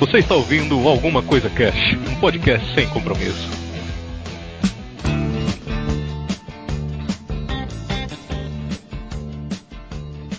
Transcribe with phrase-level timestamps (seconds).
[0.00, 3.48] Você está ouvindo Alguma Coisa Cash, um podcast sem compromisso.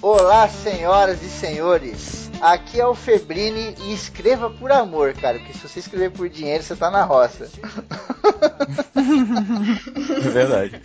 [0.02, 2.32] Olá, senhoras e senhores.
[2.40, 5.38] Aqui é o Febrini e escreva por amor, cara.
[5.40, 7.50] Porque se você escrever por dinheiro, você tá na roça.
[8.96, 10.82] É verdade.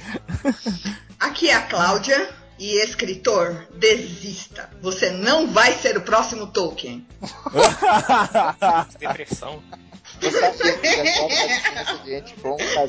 [1.21, 2.29] Aqui é a Cláudia
[2.59, 4.71] e escritor, desista.
[4.81, 7.05] Você não vai ser o próximo Tolkien.
[8.99, 9.63] Depressão.
[10.21, 12.89] Eu sabia que casal.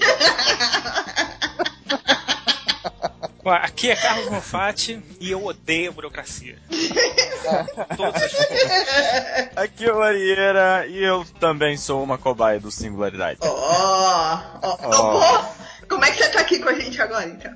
[3.45, 6.57] Aqui é Carlos Mofatti e eu odeio a burocracia.
[9.55, 13.37] Aqui é o Arieira e eu também sou uma cobaia do Singularidade.
[13.41, 14.77] Ó, Ó.
[14.81, 15.45] ó.
[15.87, 17.55] Como é que você tá aqui com a gente agora, então?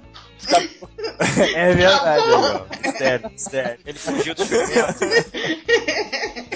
[1.53, 2.65] É verdade, Igor.
[2.97, 3.79] Sério, sério.
[3.85, 4.43] Ele fugiu do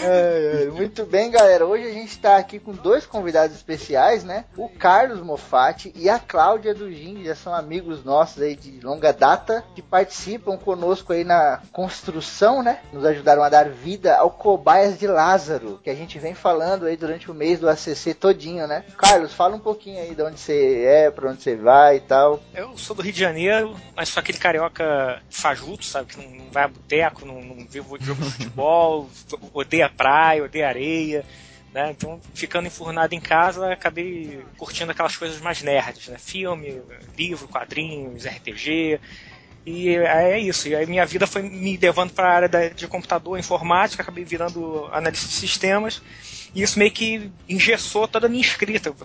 [0.04, 1.66] ai, Muito bem, galera.
[1.66, 4.46] Hoje a gente tá aqui com dois convidados especiais, né?
[4.58, 8.80] O Carlos Mofatti e a Cláudia do Gin, que já são amigos nossos aí de
[8.82, 12.80] longa data, que participam conosco aí na construção, né?
[12.92, 16.98] Nos ajudaram a dar vida ao Cobaias de Lázaro, que a gente vem falando aí
[16.98, 18.84] durante o mês do ACC todinho, né?
[18.98, 22.42] Carlos, fala um pouquinho aí de onde você é, pra onde você vai e tal.
[22.54, 26.14] Eu sou do Rio de Janeiro, mas sou aquele carioca fajuto, sabe?
[26.14, 29.10] Que não, não vai a boteco, não, não vê jogo de futebol,
[29.54, 31.26] odeia praia, odeia areia.
[31.74, 31.90] Né?
[31.90, 36.18] Então, ficando enfurnado em casa, acabei curtindo aquelas coisas mais nerds, né?
[36.20, 36.82] Filme,
[37.18, 39.00] livro, quadrinhos, RPG.
[39.66, 40.68] E é isso.
[40.68, 44.26] E aí minha vida foi me levando para a área da- de computador, informática, acabei
[44.26, 46.02] virando analista de sistemas.
[46.56, 48.90] E isso meio que engessou toda a minha escrita.
[48.90, 48.96] Eu,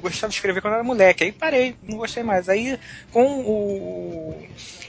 [0.00, 2.48] gostava de escrever quando era moleque, aí parei, não gostei mais.
[2.48, 2.78] Aí
[3.10, 4.46] com o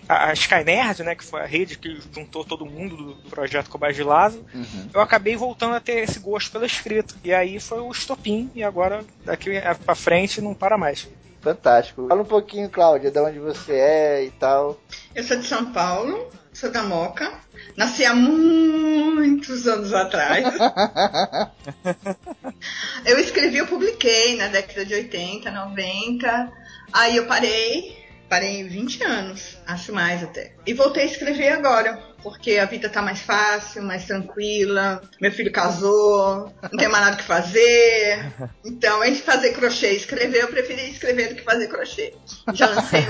[0.07, 3.91] a, Skynerd, né, que foi a rede que juntou todo mundo do, do projeto Cobai
[3.91, 4.45] de Lázaro,
[4.93, 7.15] eu acabei voltando a ter esse gosto pela escrita.
[7.23, 9.49] E aí foi o estopim, e agora daqui
[9.83, 11.07] pra frente não para mais.
[11.45, 12.07] Fantástico.
[12.07, 14.81] Fala um pouquinho, Cláudia, de onde você é e tal.
[15.13, 17.31] Eu sou de São Paulo, sou da Moca.
[17.77, 20.43] Nasci há muitos anos atrás.
[23.05, 26.51] eu escrevi, eu publiquei na década de 80, 90.
[26.91, 27.95] Aí eu parei,
[28.27, 30.55] parei em 20 anos, acho mais até.
[30.65, 34.99] E voltei a escrever agora, porque a vida tá mais fácil, mais tranquila.
[35.21, 38.33] Meu filho casou, não tem mais nada que fazer.
[38.65, 42.15] Então, entre fazer crochê e escrever, eu preferi escrever do que fazer crochê.
[42.51, 43.05] Já lancei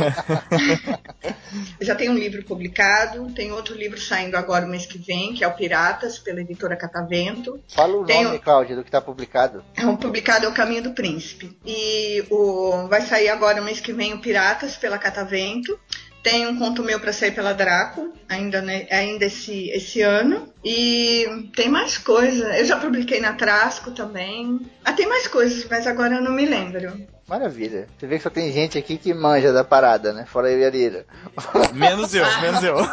[1.80, 5.46] já tenho um livro publicado, tem outro livro saindo agora o mês que vem, que
[5.46, 7.58] é o Piratas, pela editora Catavento.
[7.74, 9.64] Fala o Tenho- nome, Cláudia, do que tá publicado.
[9.78, 11.58] É um publicado é o Caminho do Príncipe.
[11.66, 15.80] E o vai sair agora o mês que vem o Piratas pela Catavento.
[16.26, 20.52] Tem um conto meu para sair pela Draco, ainda, né, ainda esse, esse ano.
[20.64, 22.58] E tem mais coisa.
[22.58, 24.60] Eu já publiquei na Trasco também.
[24.84, 27.00] Ah, tem mais coisas, mas agora eu não me lembro.
[27.28, 27.88] Maravilha.
[27.96, 30.26] Você vê que só tem gente aqui que manja da parada, né?
[30.26, 31.06] Fora eu e a Lira.
[31.74, 32.76] Menos eu, menos eu.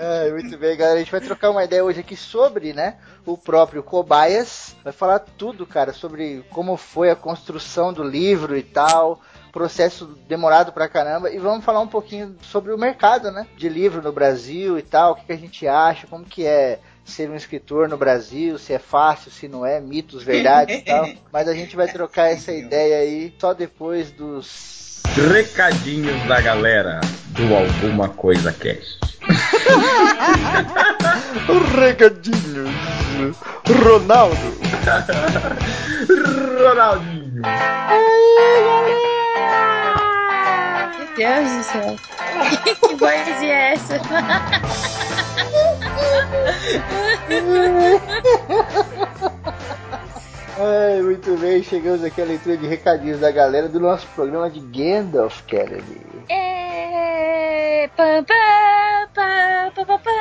[0.00, 0.96] É, muito bem, galera.
[0.96, 4.76] A gente vai trocar uma ideia hoje aqui sobre, né, o próprio Cobaias.
[4.84, 9.20] Vai falar tudo, cara, sobre como foi a construção do livro e tal.
[9.52, 11.30] Processo demorado pra caramba.
[11.30, 13.46] E vamos falar um pouquinho sobre o mercado, né?
[13.56, 15.12] De livro no Brasil e tal.
[15.12, 18.72] O que, que a gente acha, como que é ser um escritor no Brasil, se
[18.72, 21.08] é fácil, se não é, mitos, verdades e tal.
[21.32, 27.54] Mas a gente vai trocar essa ideia aí só depois dos Recadinhos da galera do
[27.54, 28.98] Alguma Coisa Cast.
[31.74, 32.70] recadinhos.
[33.84, 34.36] Ronaldo.
[36.62, 37.42] Ronaldinho.
[41.18, 41.96] Meu Deus do céu.
[42.88, 44.00] que voz é essa?
[50.60, 54.60] Ai, muito bem, chegamos aqui à leitura de recadinhos da galera do nosso programa de
[54.60, 56.00] Gandalf Kennedy.
[56.28, 60.12] É, pam, pam, pam, pam, pam.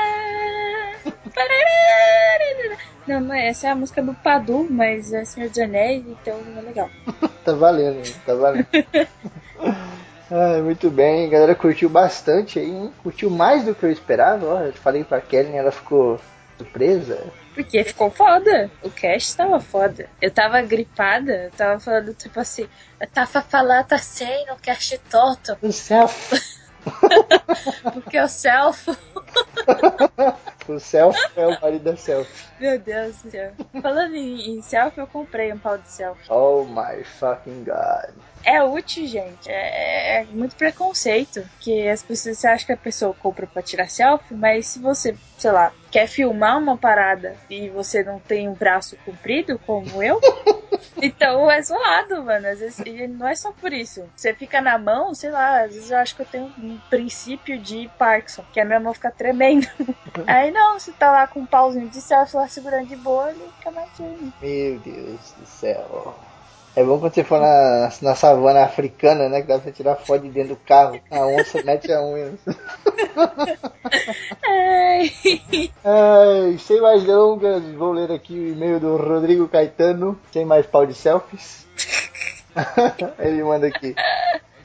[3.07, 3.50] Não, é.
[3.50, 6.89] Essa é a música do Padu, mas é Senhor dos Anéis, então é legal.
[7.45, 8.67] Tá valendo, tá valendo.
[10.29, 12.94] Ai, muito bem, a galera curtiu bastante aí, hein?
[13.01, 14.59] Curtiu mais do que eu esperava, ó.
[14.62, 16.19] Eu falei pra Kelly, ela ficou
[16.57, 17.24] surpresa.
[17.53, 18.69] Porque ficou foda.
[18.83, 20.09] O cast tava foda.
[20.21, 22.68] Eu tava gripada, eu tava falando tipo assim,
[23.00, 26.09] eu tava falando assim no cast torto, O céu,
[27.94, 28.89] porque o self.
[30.68, 32.47] o self é o marido da self.
[32.59, 33.51] Meu Deus do céu.
[33.81, 36.19] Falando em, em self, eu comprei um pau de self.
[36.29, 38.13] Oh my fucking god.
[38.44, 39.50] é útil, gente.
[39.50, 41.44] É, é muito preconceito.
[41.59, 45.15] Que as pessoas você acha que a pessoa compra pra tirar selfie, mas se você,
[45.38, 50.19] sei lá, quer filmar uma parada e você não tem um braço comprido, como eu,
[51.01, 52.47] então é zoado, mano.
[52.47, 54.03] Às vezes e não é só por isso.
[54.15, 57.59] Você fica na mão, sei lá, às vezes eu acho que eu tenho um princípio
[57.59, 59.68] de Parkinson, que a minha mão fica tremendo.
[60.25, 63.47] Aí não, você tá lá com um pauzinho de selfie lá segurando de boa, ele
[63.57, 64.33] fica mais firme.
[64.41, 66.15] Meu Deus do céu.
[66.77, 69.41] É bom quando você for na, na savana africana, né?
[69.41, 71.01] Que dá pra tirar foto de dentro do carro.
[71.09, 72.35] A onça mete a unha.
[74.47, 75.12] Ai.
[75.83, 80.19] Ai, sem mais delongas, vou ler aqui o e-mail do Rodrigo Caetano.
[80.31, 81.65] Sem mais pau de selfies.
[83.18, 83.95] Ele manda aqui.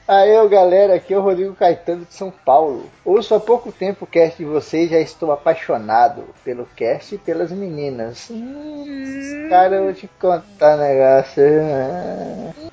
[0.05, 2.89] Aê, galera, aqui é o Rodrigo Caetano de São Paulo.
[3.05, 7.53] Ouço há pouco tempo o cast de vocês já estou apaixonado pelo cast e pelas
[7.53, 8.29] meninas.
[8.29, 11.43] Hum, cara, eu vou te contar um negócio.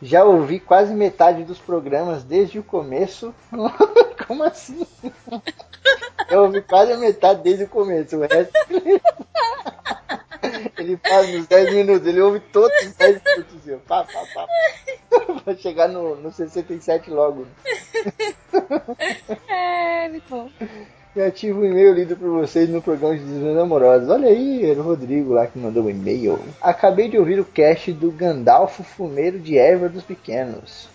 [0.02, 3.32] Já ouvi quase metade dos programas desde o começo.
[4.26, 4.84] Como assim?
[6.28, 8.16] Eu ouvi quase a metade desde o começo.
[8.16, 8.52] O resto.
[10.78, 13.56] Ele faz nos 10 minutos, ele ouve todos os 10 minutos.
[13.56, 14.46] Assim, pá, pá, pá.
[15.44, 17.46] Vai chegar no, no 67 logo.
[19.48, 20.50] É, muito bom.
[21.34, 24.08] Tive um e-mail lido por vocês no programa de Desventos Amorosos.
[24.08, 26.38] Olha aí, era o Rodrigo lá que mandou um e-mail.
[26.60, 30.88] Acabei de ouvir o cast do Gandalfo Fumeiro de Erva dos Pequenos.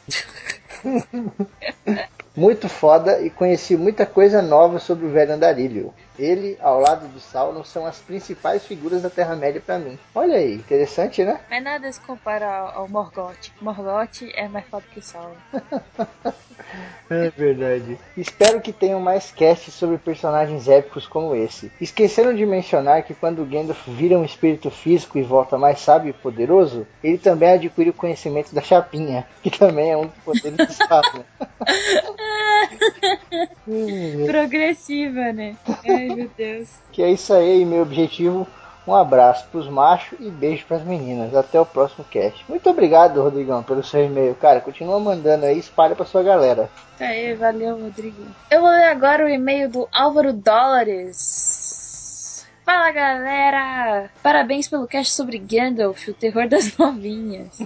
[2.35, 5.93] Muito foda e conheci muita coisa nova sobre o velho andarilho.
[6.17, 9.97] Ele, ao lado do Sauron, são as principais figuras da Terra-média para mim.
[10.13, 11.39] Olha aí, interessante, né?
[11.49, 13.51] Mas nada se compara ao, ao Morgoth.
[13.61, 15.35] Morgoth é mais foda que Sauron.
[17.09, 17.97] É verdade.
[18.17, 21.71] Espero que tenham mais casts sobre personagens épicos como esse.
[21.79, 26.13] Esqueceram de mencionar que quando Gandalf vira um espírito físico e volta mais sábio e
[26.13, 30.73] poderoso, ele também adquire o conhecimento da chapinha, que também é um dos poderes do
[30.73, 31.23] Sauron.
[34.25, 35.55] Progressiva, né?
[35.87, 36.69] Ai, meu Deus.
[36.91, 38.47] Que é isso aí, meu objetivo.
[38.87, 41.35] Um abraço pros machos e beijo pras meninas.
[41.35, 42.45] Até o próximo cast.
[42.47, 44.35] Muito obrigado, Rodrigão, pelo seu e-mail.
[44.35, 46.69] Cara, continua mandando aí, espalha pra sua galera.
[46.99, 48.23] Aí, valeu, Rodrigo.
[48.51, 51.64] Eu vou ler agora o e-mail do Álvaro Dólares.
[52.65, 54.09] Fala galera!
[54.23, 57.59] Parabéns pelo cast sobre Gandalf, o terror das novinhas.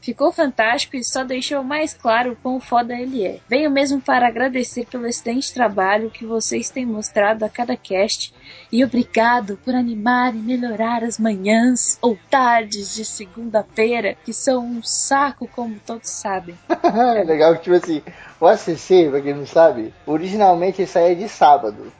[0.00, 3.40] Ficou fantástico e só deixou mais claro o quão foda ele é.
[3.48, 8.32] Venho mesmo para agradecer pelo excelente trabalho que vocês têm mostrado a cada cast
[8.70, 14.82] e obrigado por animar e melhorar as manhãs ou tardes de segunda-feira, que são um
[14.84, 16.56] saco, como todos sabem.
[16.70, 18.02] é legal que, tipo assim,
[18.40, 21.92] o ACC, pra quem não sabe, originalmente ele saía de sábado.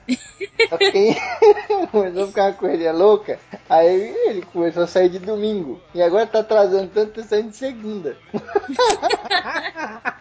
[0.68, 1.16] Só que quem
[1.90, 3.38] começou a ficar uma correria louca,
[3.68, 5.80] aí ele começou a sair de domingo.
[5.94, 8.16] E agora tá atrasando tanto que tá saindo de segunda.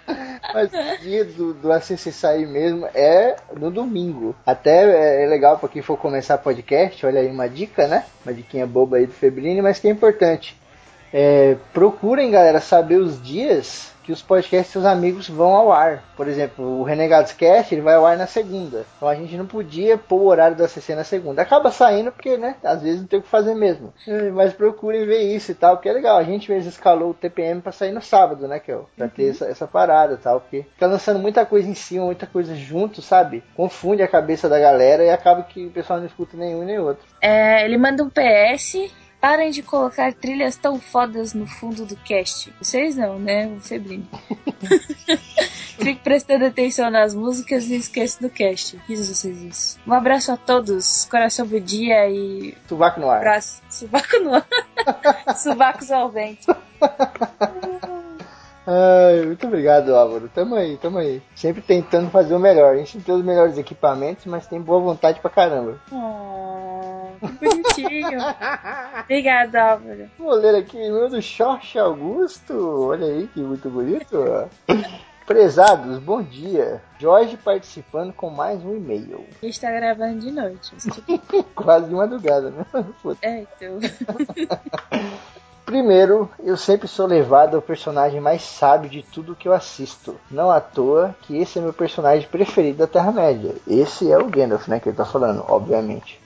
[0.54, 4.36] Mas o dia do, do ACC sair mesmo é no domingo.
[4.46, 8.06] Até é legal pra quem for começar podcast, olha aí uma dica, né?
[8.26, 10.58] Uma diquinha boba aí do Febrini, mas que é importante.
[11.14, 16.02] É, procurem, galera, saber os dias que os podcasts seus amigos vão ao ar.
[16.16, 18.86] Por exemplo, o Renegados Cast ele vai ao ar na segunda.
[18.96, 21.42] Então a gente não podia pôr o horário da CC na segunda.
[21.42, 23.94] Acaba saindo porque, né, às vezes não tem o que fazer mesmo.
[24.08, 26.18] É, Mas procurem ver isso e tal, porque é legal.
[26.18, 28.90] A gente mesmo escalou o TPM para sair no sábado, né, Kel?
[28.96, 32.26] Pra ter essa, essa parada e tal, porque fica lançando muita coisa em cima, muita
[32.26, 33.44] coisa junto, sabe?
[33.58, 37.06] Confunde a cabeça da galera e acaba que o pessoal não escuta nenhum nem outro.
[37.22, 38.90] É, ele manda um PS.
[39.20, 42.54] Parem de colocar trilhas tão fodas no fundo do cast.
[42.62, 43.48] Vocês não, né?
[43.48, 44.08] O Febrino.
[45.80, 48.80] Fique prestando atenção nas músicas e esquece do cast.
[48.88, 49.80] Fiz vocês isso.
[49.86, 51.06] Um abraço a todos.
[51.06, 52.56] Coração do dia e.
[52.68, 53.18] Sovaco no ar.
[53.18, 53.62] Abraço.
[53.70, 54.48] Subaco no ar.
[55.36, 56.56] Suvacos ao vento.
[58.70, 60.28] Ai, muito obrigado, Álvaro.
[60.28, 61.22] Tamo aí, tamo aí.
[61.34, 62.74] Sempre tentando fazer o melhor.
[62.74, 65.80] A gente não tem os melhores equipamentos, mas tem boa vontade pra caramba.
[65.90, 68.20] Oh, que bonitinho.
[69.06, 70.10] Obrigada, Álvaro.
[70.20, 72.90] Vou ler aqui o meu do Jorge Augusto.
[72.90, 74.50] Olha aí que muito bonito.
[75.26, 76.82] Prezados, bom dia.
[77.00, 79.26] Jorge participando com mais um e-mail.
[79.42, 80.74] A gente tá gravando de noite.
[81.56, 82.66] Quase de madrugada, né?
[83.22, 83.80] É, então.
[85.68, 90.16] Primeiro, eu sempre sou levado ao personagem mais sábio de tudo que eu assisto.
[90.32, 93.54] Não à toa que esse é meu personagem preferido da Terra-média.
[93.68, 94.80] Esse é o Gandalf, né?
[94.80, 96.22] Que ele tá falando, obviamente.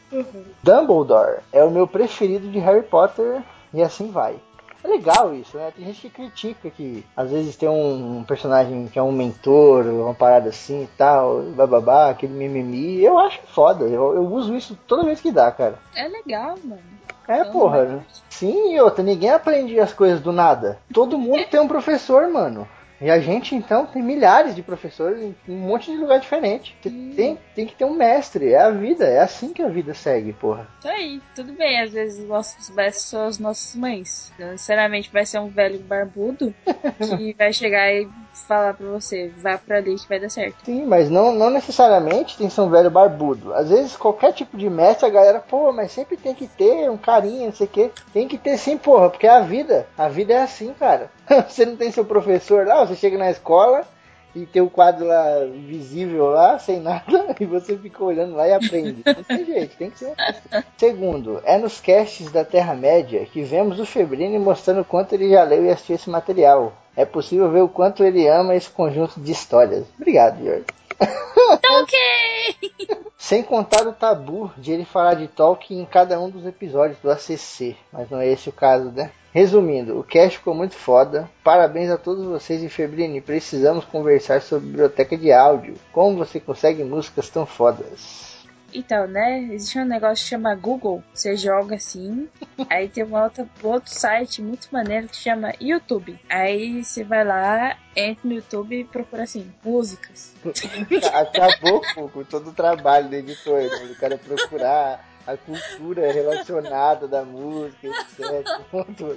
[0.62, 3.42] Dumbledore é o meu preferido de Harry Potter
[3.74, 4.36] e assim vai.
[4.84, 5.72] É legal isso, né?
[5.76, 10.14] Tem gente que critica que às vezes tem um personagem que é um mentor, uma
[10.14, 13.04] parada assim e tal, bababá, aquele mimimi.
[13.04, 15.78] Eu acho foda, eu, eu uso isso toda vez que dá, cara.
[15.96, 16.82] É legal, mano.
[17.28, 17.84] É, Então, porra.
[17.86, 18.02] né?
[18.30, 20.80] Sim, e outra, ninguém aprende as coisas do nada.
[20.92, 22.68] Todo mundo tem um professor, mano.
[23.02, 26.78] E a gente, então, tem milhares de professores em um monte de lugar diferente.
[26.84, 30.34] Tem, tem que ter um mestre, é a vida, é assim que a vida segue,
[30.34, 30.68] porra.
[30.80, 31.82] Isso aí, tudo bem.
[31.82, 34.32] Às vezes os nossos mestres são as nossas mães.
[34.38, 36.54] Não necessariamente vai ser um velho barbudo
[37.18, 38.08] que vai chegar e
[38.48, 40.64] falar pra você, vá pra ali que vai dar certo.
[40.64, 43.54] Sim, mas não, não necessariamente tem que ser um velho barbudo.
[43.54, 46.98] Às vezes, qualquer tipo de mestre, a galera, pô, mas sempre tem que ter um
[46.98, 47.92] carinha, não sei o quê.
[48.14, 49.88] Tem que ter sim, porra, porque é a vida.
[49.98, 51.10] A vida é assim, cara.
[51.48, 53.86] você não tem seu professor lá, você chega na escola
[54.34, 58.54] e tem o quadro lá visível lá, sem nada, e você fica olhando lá e
[58.54, 59.04] aprende.
[59.06, 60.10] Não tem jeito, tem que ser.
[60.10, 65.30] um Segundo, é nos casts da Terra-média que vemos o Febrini mostrando o quanto ele
[65.30, 66.74] já leu e assistiu esse material.
[66.96, 69.86] É possível ver o quanto ele ama esse conjunto de histórias.
[69.98, 70.66] Obrigado, Jorge.
[71.02, 73.02] Tá ok!
[73.18, 77.10] Sem contar o tabu de ele falar de Tolkien em cada um dos episódios do
[77.10, 77.76] ACC.
[77.92, 79.12] Mas não é esse o caso, né?
[79.34, 81.30] Resumindo, o cast ficou muito foda.
[81.44, 83.22] Parabéns a todos vocês e Febrini.
[83.22, 85.76] Precisamos conversar sobre biblioteca de áudio.
[85.94, 88.31] Como você consegue músicas tão fodas?
[88.74, 89.40] Então, né?
[89.54, 91.04] Existe um negócio que chama Google.
[91.14, 92.28] Você joga assim.
[92.70, 96.20] aí tem um outro, outro site muito maneiro que chama YouTube.
[96.30, 100.34] Aí você vai lá, entra no YouTube e procura assim, músicas.
[101.14, 103.90] Acabou com todo o trabalho do editor, né?
[103.92, 108.46] O cara procurar a cultura relacionada da música, etc.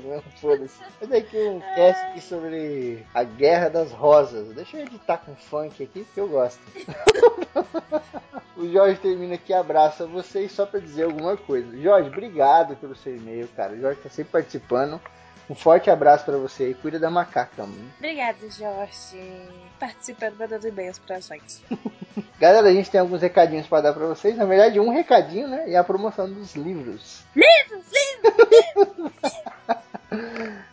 [0.04, 0.78] Não, foda-se.
[1.00, 4.54] Mas aqui um cast sobre a Guerra das Rosas.
[4.54, 6.60] Deixa eu editar com funk aqui, porque eu gosto.
[8.56, 11.76] o Jorge termina aqui, abraça vocês só pra dizer alguma coisa.
[11.80, 13.72] Jorge, obrigado pelo seu e-mail, cara.
[13.72, 15.00] O Jorge tá sempre participando.
[15.48, 17.90] Um forte abraço pra você e cuida da macaca, mano.
[17.98, 19.48] Obrigada, Jorge.
[19.78, 21.62] Participando, mandando e-mails pra gente.
[22.44, 24.36] Galera, a gente tem alguns recadinhos pra dar pra vocês.
[24.36, 25.64] Na verdade, um recadinho, né?
[25.66, 27.22] E a promoção dos livros.
[27.34, 29.32] Livros, livros!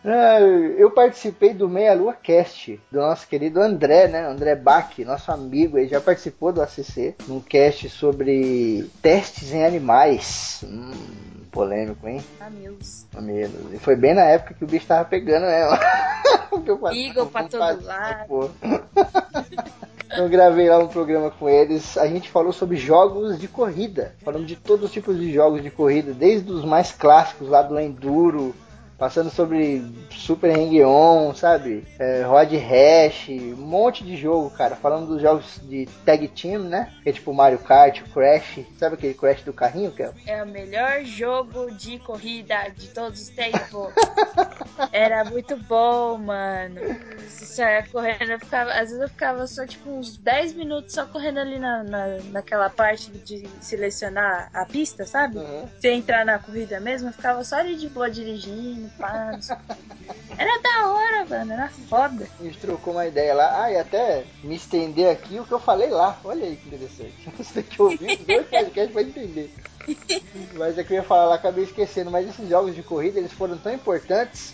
[0.04, 4.26] Ah, Eu participei do Meia Lua Cast, do nosso querido André, né?
[4.26, 10.64] André Bach, nosso amigo, ele já participou do ACC, num cast sobre testes em animais.
[10.64, 10.92] Hum,
[11.50, 12.22] polêmico, hein?
[12.40, 13.06] Amigos.
[13.14, 13.72] Menos.
[13.72, 15.62] E foi bem na época que o bicho tava pegando, né?
[16.64, 18.54] Que eu passei Eagle pra todo lado.
[20.14, 21.96] Eu gravei lá um programa com eles.
[21.96, 24.14] A gente falou sobre jogos de corrida.
[24.22, 27.78] Falamos de todos os tipos de jogos de corrida, desde os mais clássicos lá do
[27.78, 28.54] Enduro,
[29.02, 31.84] passando sobre Super Hang-On, sabe?
[31.98, 34.76] É, Rod Hash, um monte de jogo, cara.
[34.76, 36.94] Falando dos jogos de tag team, né?
[37.02, 38.60] Que é tipo Mario Kart, Crash.
[38.78, 40.12] Sabe aquele Crash do carrinho, que é?
[40.24, 43.92] É o melhor jogo de corrida de todos os tempos.
[44.92, 46.80] Era muito bom, mano.
[47.26, 51.06] Você saia correndo, eu ficava, às vezes eu ficava só tipo uns 10 minutos só
[51.06, 55.38] correndo ali na, na, naquela parte de selecionar a pista, sabe?
[55.38, 55.68] Uhum.
[55.76, 59.56] Você entrar na corrida mesmo, eu ficava só ali de boa dirigindo, pá, não sei.
[60.36, 62.26] Era da hora, mano, era foda.
[62.40, 63.62] A gente trocou uma ideia lá.
[63.64, 66.18] Ah, e até me estender aqui o que eu falei lá.
[66.24, 67.14] Olha aí que interessante.
[67.36, 69.54] Você que ouvir os dois podcasts pra entender.
[70.54, 72.10] Mas é que eu ia falar lá, acabei esquecendo.
[72.10, 74.52] Mas esses jogos de corrida, eles foram tão importantes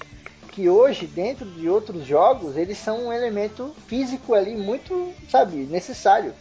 [0.52, 6.34] que hoje, dentro de outros jogos, eles são um elemento físico ali muito, sabe, necessário.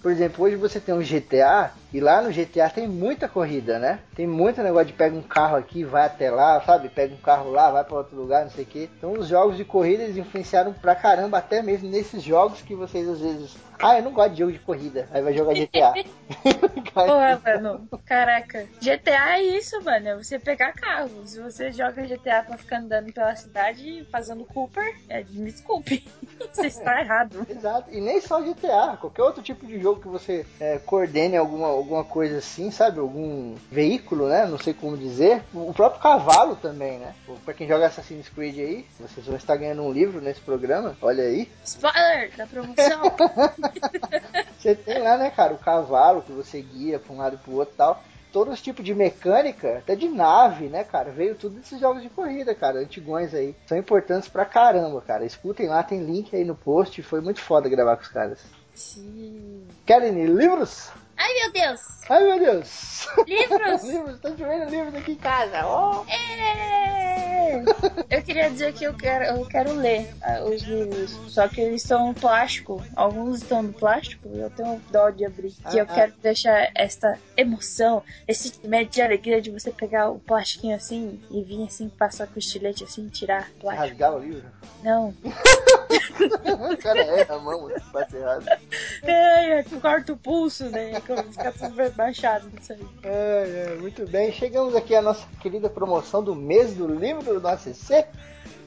[0.00, 4.00] Por exemplo, hoje você tem um GTA e lá no GTA tem muita corrida, né?
[4.14, 6.88] Tem muito negócio de pega um carro aqui, vai até lá, sabe?
[6.88, 8.90] Pega um carro lá, vai para outro lugar, não sei o que.
[8.96, 13.08] Então os jogos de corrida eles influenciaram pra caramba, até mesmo nesses jogos que vocês
[13.08, 13.56] às vezes.
[13.78, 15.06] Ah, eu não gosto de jogo de corrida.
[15.12, 15.92] Aí vai jogar GTA.
[16.94, 17.88] Porra, mano.
[18.06, 18.66] Caraca.
[18.80, 20.08] GTA é isso, mano.
[20.08, 21.10] É você pegar carro.
[21.26, 26.06] Se você joga GTA pra ficar andando pela cidade fazendo Cooper, é, me desculpe.
[26.52, 27.46] você está errado.
[27.48, 27.92] Exato.
[27.92, 32.04] E nem só GTA, qualquer outro tipo de jogo que você é, coordene alguma, alguma
[32.04, 32.98] coisa assim, sabe?
[32.98, 34.46] Algum veículo, né?
[34.46, 35.42] Não sei como dizer.
[35.54, 37.14] O próprio cavalo também, né?
[37.44, 41.24] Pra quem joga Assassin's Creed aí, vocês vão estar ganhando um livro nesse programa, olha
[41.24, 41.50] aí.
[41.64, 43.02] Spoiler da promoção.
[44.58, 47.54] Você tem lá, né, cara, o cavalo que você guia pra um lado e pro
[47.54, 48.02] outro e tal.
[48.32, 51.10] Todos os tipos de mecânica, até de nave, né, cara?
[51.10, 53.54] Veio tudo desses jogos de corrida, cara, antigões aí.
[53.66, 55.24] São importantes pra caramba, cara.
[55.24, 57.02] Escutem lá, tem link aí no post.
[57.02, 58.40] Foi muito foda gravar com os caras.
[58.74, 59.66] Sim.
[59.86, 60.90] Querem livros?
[61.16, 61.80] Ai, meu Deus.
[62.08, 63.08] Ai, meu Deus!
[63.26, 63.82] Livros.
[63.88, 65.66] livros, tá chovendo livros aqui em casa.
[65.66, 66.04] ó.
[66.04, 67.62] É.
[68.10, 71.82] Eu queria dizer que eu quero, eu quero ler ah, os livros, só que eles
[71.82, 72.82] são plástico.
[72.94, 75.52] Alguns estão no plástico e eu tenho dó de abrir.
[75.70, 75.94] Que eu Ah, ah.
[75.94, 81.42] quero deixar esta emoção, esse sentimento de alegria de você pegar o plastiquinho assim e
[81.42, 83.88] vir assim, passar com o estilete assim, tirar o plástico.
[83.88, 84.44] Rasgar o livro?
[84.82, 85.14] Não.
[85.24, 88.46] o cara é a mão, bate errado.
[89.02, 90.96] É, corta o pulso, né?
[91.06, 92.86] Como Fica tudo baixado nisso aí.
[93.04, 97.48] Ai, ai, muito bem, chegamos aqui à nossa querida promoção do mês do livro do
[97.48, 98.04] ACC.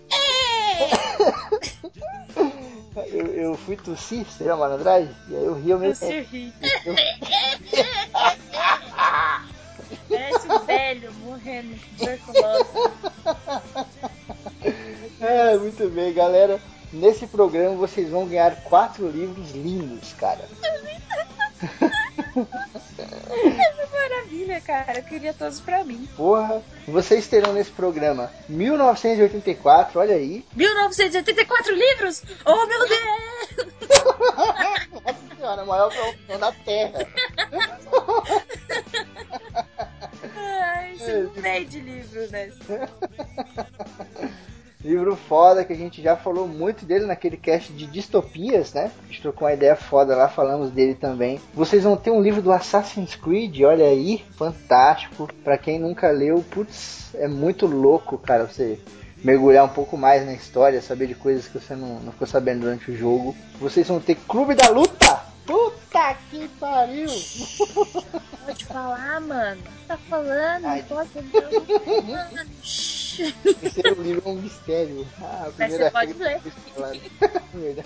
[3.11, 5.15] Eu, eu fui tossir, a malandragem?
[5.29, 6.29] E aí eu ri mesmo Você tempo.
[6.31, 6.51] ri.
[10.09, 12.69] Parece um velho morrendo de tuberculose.
[15.21, 16.61] É, muito bem, galera.
[16.93, 20.47] Nesse programa vocês vão ganhar quatro livros lindos, cara.
[23.91, 24.99] Maravilha, cara.
[24.99, 26.07] Eu queria todos pra mim.
[26.15, 30.45] Porra, vocês terão nesse programa 1984, olha aí.
[30.55, 32.23] 1984 livros?
[32.45, 32.99] Oh, meu Deus!
[35.03, 37.07] Nossa senhora, a maior promoção da Terra.
[40.35, 42.51] Ai, isso não tem de livro, né?
[44.81, 48.89] Livro foda que a gente já falou muito dele naquele cast de distopias, né?
[49.03, 51.37] A gente trocou uma ideia foda lá, falamos dele também.
[51.53, 55.27] Vocês vão ter um livro do Assassin's Creed, olha aí, fantástico.
[55.43, 58.79] Pra quem nunca leu, putz, é muito louco, cara, você
[59.21, 62.61] mergulhar um pouco mais na história, saber de coisas que você não, não ficou sabendo
[62.61, 63.35] durante o jogo.
[63.59, 65.28] Vocês vão ter Clube da Luta!
[65.49, 67.09] Puta que pariu!
[68.45, 69.63] Pode falar, mano.
[69.87, 70.65] Tá falando?
[70.65, 70.85] Ai.
[73.63, 75.07] Esse é um livro é um mistério.
[75.19, 76.39] Ah, primeira você pode ler.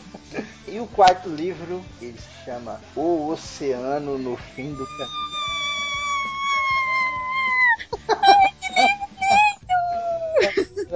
[0.67, 5.33] e o quarto livro, ele se chama O Oceano no Fim do Caminho.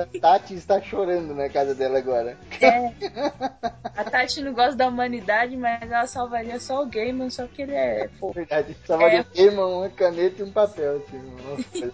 [0.06, 2.38] Tati está chorando na casa dela agora.
[2.62, 2.92] É.
[3.96, 7.74] A Tati não gosta da humanidade, mas ela salvaria só o Gaiman, só que ele
[7.74, 8.34] é fofo.
[8.34, 8.78] Verdade.
[8.86, 10.98] Só vai ter uma, uma caneta e um papel.
[10.98, 11.92] Assim, Nossa,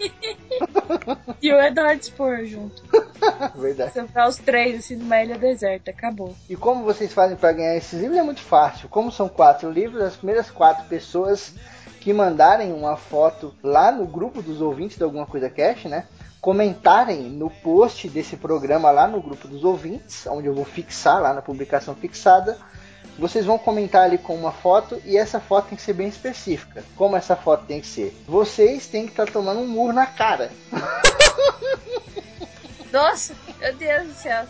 [1.42, 2.84] E o Edward Spur junto.
[3.56, 3.94] verdade.
[3.94, 5.92] Salvar os três assim numa ilha deserta.
[5.92, 6.36] Acabou.
[6.50, 8.90] E como vocês fazem para ganhar esses livros é muito fácil.
[8.90, 11.54] Como são quatro livros, as primeiras quatro pessoas
[12.04, 16.06] que mandarem uma foto lá no grupo dos ouvintes de alguma coisa cash, né?
[16.42, 21.34] Comentarem no post desse programa lá no grupo dos ouvintes, onde eu vou fixar lá
[21.34, 22.58] na publicação fixada.
[23.18, 26.84] Vocês vão comentar ali com uma foto e essa foto tem que ser bem específica.
[26.98, 28.14] Como essa foto tem que ser?
[28.28, 30.52] Vocês têm que estar tomando um murro na cara.
[32.92, 34.46] Nossa, meu Deus do céu.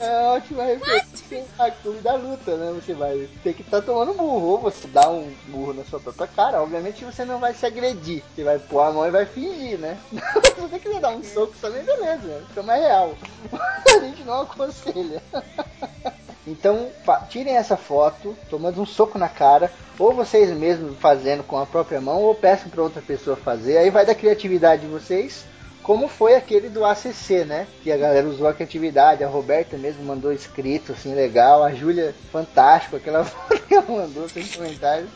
[0.00, 2.72] É uma ótima referência a clube da luta, né?
[2.74, 6.26] Você vai ter que estar tomando burro, ou você dá um burro na sua própria
[6.26, 8.22] cara, obviamente você não vai se agredir.
[8.34, 9.98] Você vai pôr a mão e vai fingir, né?
[10.12, 12.42] Se você quiser dar um soco também, beleza, né?
[12.48, 13.14] fica mais real.
[13.86, 15.22] A gente não aconselha.
[16.46, 16.90] Então,
[17.30, 22.02] tirem essa foto, tomando um soco na cara, ou vocês mesmos fazendo com a própria
[22.02, 23.78] mão, ou peçam para outra pessoa fazer.
[23.78, 25.46] Aí vai da criatividade de vocês,
[25.84, 27.66] como foi aquele do ACC, né?
[27.82, 31.62] Que a galera usou a criatividade, a Roberta mesmo mandou escrito, assim, legal.
[31.62, 35.10] A Júlia, fantástico, aquela foto que ela mandou sem comentários.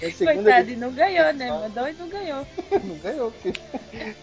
[0.00, 1.50] É Coitado, e não ganhou, né?
[1.50, 2.46] Mandou e não ganhou.
[2.84, 3.60] não ganhou, filho.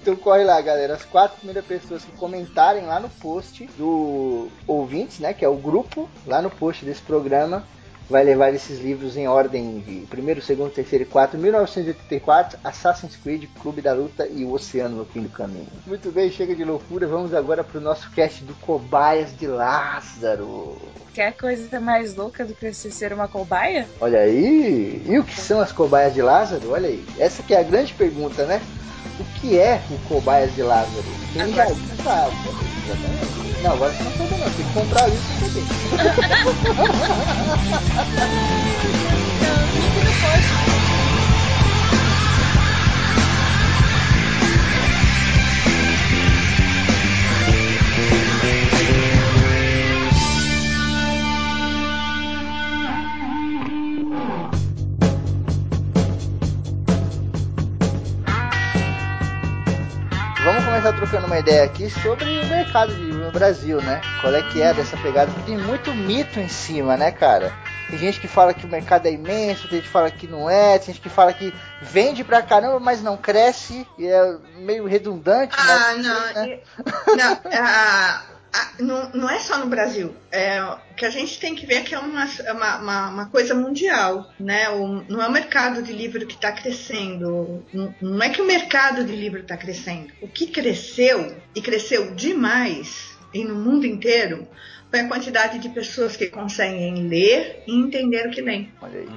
[0.02, 0.96] Então corre lá, galera.
[0.96, 5.34] As quatro primeiras pessoas que comentarem lá no post do ouvintes, né?
[5.34, 7.64] Que é o grupo, lá no post desse programa,
[8.10, 13.46] vai levar esses livros em ordem de primeiro, segundo, terceiro e quarto, 1984, Assassin's Creed,
[13.62, 15.68] Clube da Luta e o Oceano no Fim do Caminho.
[15.86, 17.08] Muito bem, chega de loucura.
[17.08, 20.78] Vamos agora pro nosso cast do Cobaias de Lázaro.
[21.14, 23.88] Quer coisa mais louca do que você ser uma cobaia?
[24.00, 25.02] Olha aí!
[25.08, 26.72] E o que são as cobaias de Lázaro?
[26.72, 27.06] Olha aí.
[27.18, 28.62] Essa que é a grande pergunta, né?
[29.20, 31.06] O que é o cobaias de Lázaro?
[31.32, 32.36] Quem já Agora sabe.
[32.86, 33.36] Exatamente.
[33.64, 34.52] Não, agora você não sabe não.
[34.52, 35.46] Tem que comprar isso pra
[60.96, 64.02] trocando uma ideia aqui sobre o mercado de no Brasil, né?
[64.22, 65.32] Qual é que é dessa pegada?
[65.46, 67.54] Tem muito mito em cima, né, cara?
[67.96, 70.50] Tem gente que fala que o mercado é imenso, tem gente que fala que não
[70.50, 74.86] é, tem gente que fala que vende pra caramba, mas não cresce, e é meio
[74.86, 76.04] redundante, Ah, né?
[76.04, 76.34] não.
[76.44, 76.60] Né?
[77.16, 78.24] não, ah,
[78.82, 80.14] não, não é só no Brasil.
[80.30, 83.26] É, o que a gente tem que ver é que é uma, uma, uma- uma
[83.28, 84.30] coisa mundial.
[84.38, 84.70] Né?
[84.72, 87.64] O- não é o mercado de livro que está crescendo.
[87.74, 90.12] Não, não é que o mercado de livro está crescendo.
[90.22, 94.46] O que cresceu, e cresceu demais, e no mundo inteiro,
[94.96, 98.72] foi a quantidade de pessoas que conseguem ler e entender o que leem.
[98.82, 99.10] Olha aí.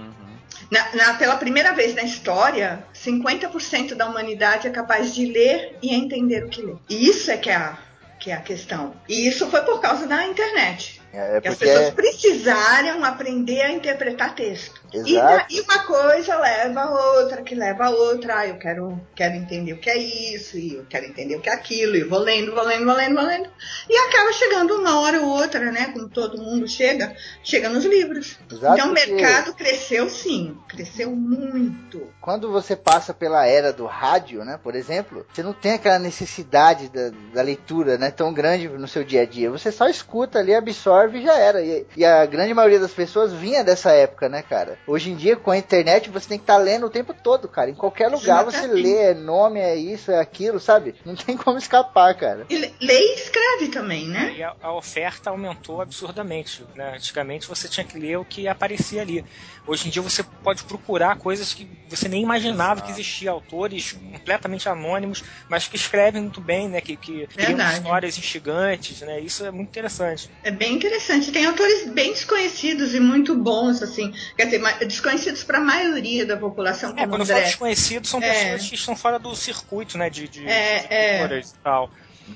[0.71, 5.95] Na- na- pela primeira vez na história, 50% da humanidade é capaz de ler e
[5.95, 6.75] entender o que lê.
[6.91, 7.79] E isso é que é a,
[8.19, 8.95] que é a questão.
[9.09, 11.01] E isso foi por causa da internet.
[11.13, 14.81] É que as pessoas precisaram aprender a interpretar texto.
[14.93, 15.47] E, Exato.
[15.51, 18.39] e uma coisa leva a outra, que leva a outra.
[18.39, 21.51] Ah, eu quero, quero entender o que é isso, e eu quero entender o que
[21.51, 23.51] é aquilo, e vou lendo, vou lendo, vou lendo, vou lendo.
[23.89, 25.91] E acaba chegando uma hora ou outra, né?
[25.93, 28.39] Como todo mundo chega, chega nos livros.
[28.51, 32.13] Exato, então o mercado cresceu sim, cresceu muito.
[32.21, 36.89] Quando você passa pela era do rádio, né, por exemplo, você não tem aquela necessidade
[36.89, 39.51] da, da leitura, né, tão grande no seu dia a dia.
[39.51, 41.63] Você só escuta ali, absorve e já era.
[41.63, 44.78] E, e a grande maioria das pessoas vinha dessa época, né, cara?
[44.87, 47.71] Hoje em dia, com a internet, você tem que estar lendo o tempo todo, cara.
[47.71, 50.95] Em qualquer lugar você lê, é nome, é isso, é aquilo, sabe?
[51.05, 52.47] Não tem como escapar, cara.
[52.49, 54.35] E lê e escreve também, né?
[54.37, 56.65] E a, a oferta aumentou absurdamente.
[56.75, 56.95] Né?
[56.97, 59.25] Antigamente você tinha que ler o que aparecia ali.
[59.67, 63.31] Hoje em dia você pode procurar coisas que você nem imaginava que existia.
[63.31, 66.81] Autores completamente anônimos, mas que escrevem muito bem, né?
[66.81, 67.79] Que, que criam Verdade.
[67.79, 69.21] histórias instigantes, né?
[69.21, 70.31] Isso é muito interessante.
[70.43, 71.31] É bem interessante.
[71.31, 74.13] Tem autores bem desconhecidos e muito bons, assim.
[74.37, 78.29] Quer dizer, desconhecidos para a maioria da população, É, quando eu falo desconhecidos, são É.
[78.53, 80.09] pessoas que estão fora do circuito, né?
[80.11, 81.15] De, de, É, de é.
[81.21, 81.91] editoras e tal.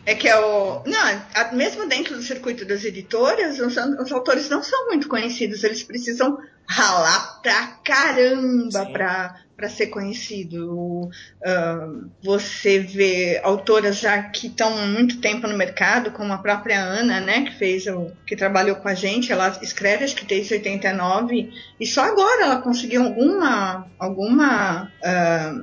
[0.07, 0.83] É que é o.
[0.87, 5.63] Não, mesmo dentro do circuito das editoras, os, os autores não são muito conhecidos.
[5.65, 8.93] Eles precisam ralar pra caramba Sim.
[8.93, 11.09] pra, pra ser conhecido.
[11.45, 11.89] Ah,
[12.21, 17.21] você vê autoras já que estão há muito tempo no mercado, como a própria Ana,
[17.21, 18.11] né, que fez o.
[18.27, 22.61] que trabalhou com a gente, ela escreve acho que desde 89, e só agora ela
[22.61, 23.87] conseguiu alguma.
[24.01, 24.91] alguma.
[25.05, 25.55] ah,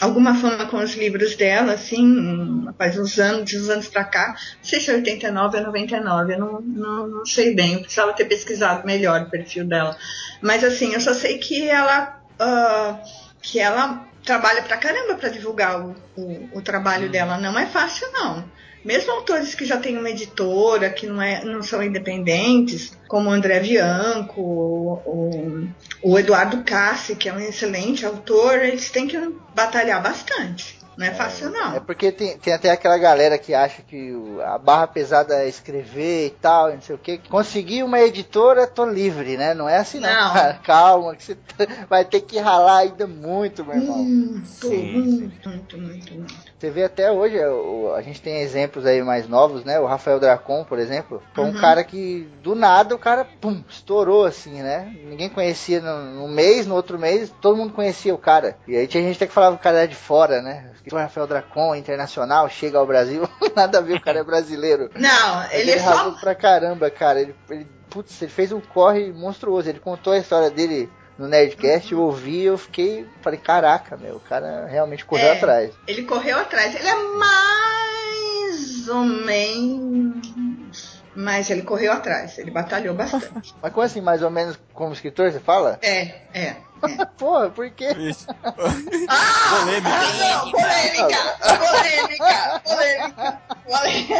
[0.00, 4.28] alguma fama com os livros dela, assim, faz uns anos, de uns anos pra cá,
[4.28, 8.12] não sei se é 89 ou 99, eu não, não, não sei bem, eu precisava
[8.12, 9.96] ter pesquisado melhor o perfil dela.
[10.40, 12.98] Mas assim, eu só sei que ela ah,
[13.42, 17.38] que ela trabalha pra caramba pra divulgar o, o, o trabalho dela.
[17.38, 18.44] Não é fácil, não.
[18.84, 23.32] Mesmo autores que já têm uma editora, que não, é, não são independentes, como o
[23.32, 25.68] André Bianco, o, o,
[26.02, 29.18] o Eduardo Cassi, que é um excelente autor, eles têm que
[29.54, 30.77] batalhar bastante.
[30.98, 31.76] Não é fácil, não.
[31.76, 34.12] É porque tem, tem até aquela galera que acha que
[34.44, 37.18] a barra pesada é escrever e tal, não sei o que.
[37.18, 39.54] Consegui uma editora, tô livre, né?
[39.54, 40.32] Não é assim não, Não.
[40.32, 40.54] cara.
[40.66, 41.38] Calma, que você
[41.88, 43.98] vai ter que ralar ainda muito, meu irmão.
[43.98, 46.47] Muito, Sim, muito, muito, muito, muito.
[46.58, 47.46] Você vê até hoje, é,
[47.96, 49.78] a gente tem exemplos aí mais novos, né?
[49.78, 51.60] O Rafael Dracon, por exemplo, foi um Uhum.
[51.60, 54.92] cara que do nada o cara, pum, estourou assim, né?
[55.04, 58.56] Ninguém conhecia no, no mês, no outro mês, todo mundo conhecia o cara.
[58.66, 60.72] E aí tinha gente até que falava que o cara era de fora, né?
[60.90, 63.22] O Rafael Dracon, internacional, chega ao Brasil,
[63.54, 64.90] nada a ver, o cara é brasileiro.
[64.96, 66.10] Não, Mas ele é só.
[66.12, 67.20] pra caramba, cara.
[67.20, 69.68] Ele, ele, putz, ele fez um corre monstruoso.
[69.68, 74.20] Ele contou a história dele no Nerdcast, eu ouvi, eu fiquei, falei, caraca, meu, o
[74.20, 75.32] cara realmente correu É.
[75.32, 75.74] atrás.
[75.86, 76.74] Ele correu atrás.
[76.74, 80.28] Ele é mais ou menos.
[81.16, 82.38] Mas ele correu atrás.
[82.38, 83.54] Ele batalhou bastante.
[83.60, 85.78] Mas como assim, mais ou menos como escritor, você fala?
[85.82, 86.02] É,
[86.32, 86.56] é.
[87.18, 87.88] Porra, por quê?
[87.98, 88.24] Isso.
[89.08, 89.88] Ah, Polêmica.
[89.90, 94.14] não, polêmica, polêmica, polêmica, polêmica.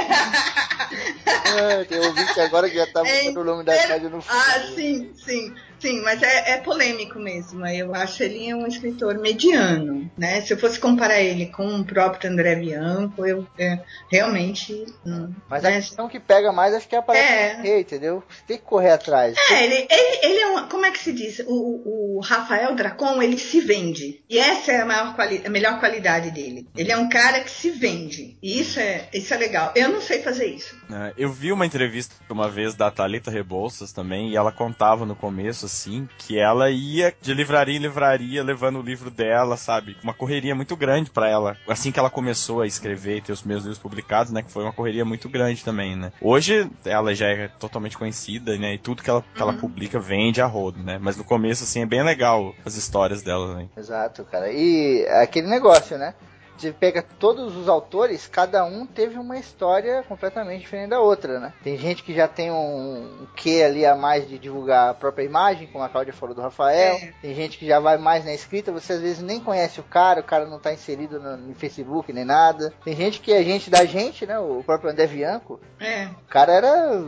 [1.31, 4.21] Ah, tem ouvinte agora que já tá É, botando o nome da é- rádio no
[4.21, 4.37] fundo.
[4.37, 7.67] Ah, sim, sim, sim, mas é, é polêmico mesmo.
[7.67, 10.41] Eu acho ele um escritor mediano, né?
[10.41, 14.85] Se eu fosse comparar ele com o próprio André Bianco, eu é, realmente.
[15.07, 15.77] hum, Mas a né?
[15.77, 17.55] questão que pega mais acho que é a parada É.
[17.57, 18.23] correr, entendeu?
[18.29, 19.37] Você tem que correr atrás.
[19.51, 21.41] É, ele, ele, ele é uma, como é que se diz?
[21.47, 24.21] O, o Rafael Dracon, ele se vende.
[24.29, 26.67] E essa é a, maior quali, a melhor qualidade dele.
[26.77, 28.37] Ele é um cara que se vende.
[28.43, 29.73] E isso é, isso é legal.
[29.75, 30.77] Eu não sei fazer isso.
[30.93, 35.15] É, Eu vi uma entrevista uma vez da Thalita Rebouças também, e ela contava no
[35.17, 39.97] começo, assim, que ela ia de livraria em livraria levando o livro dela, sabe?
[40.03, 41.57] Uma correria muito grande pra ela.
[41.69, 44.43] Assim que ela começou a escrever e ter os meus livros publicados, né?
[44.43, 46.13] Que foi uma correria muito grande também, né?
[46.21, 48.75] Hoje ela já é totalmente conhecida, né?
[48.75, 50.99] E tudo que ela, que ela publica vende a rodo, né?
[51.01, 53.69] Mas no começo, assim, é bem legal as histórias dela, né?
[53.77, 54.51] Exato, cara.
[54.51, 56.15] E aquele negócio, né?
[56.59, 61.53] Você pega todos os autores, cada um teve uma história completamente diferente da outra, né?
[61.63, 65.25] Tem gente que já tem um, um quê ali a mais de divulgar a própria
[65.25, 66.97] imagem, como a Cláudia falou do Rafael.
[66.97, 67.13] É.
[67.23, 70.21] Tem gente que já vai mais na escrita, você às vezes nem conhece o cara,
[70.21, 72.73] o cara não tá inserido no, no Facebook nem nada.
[72.85, 74.39] Tem gente que é gente da gente, né?
[74.39, 76.07] O próprio André Bianco, É.
[76.07, 77.03] o cara era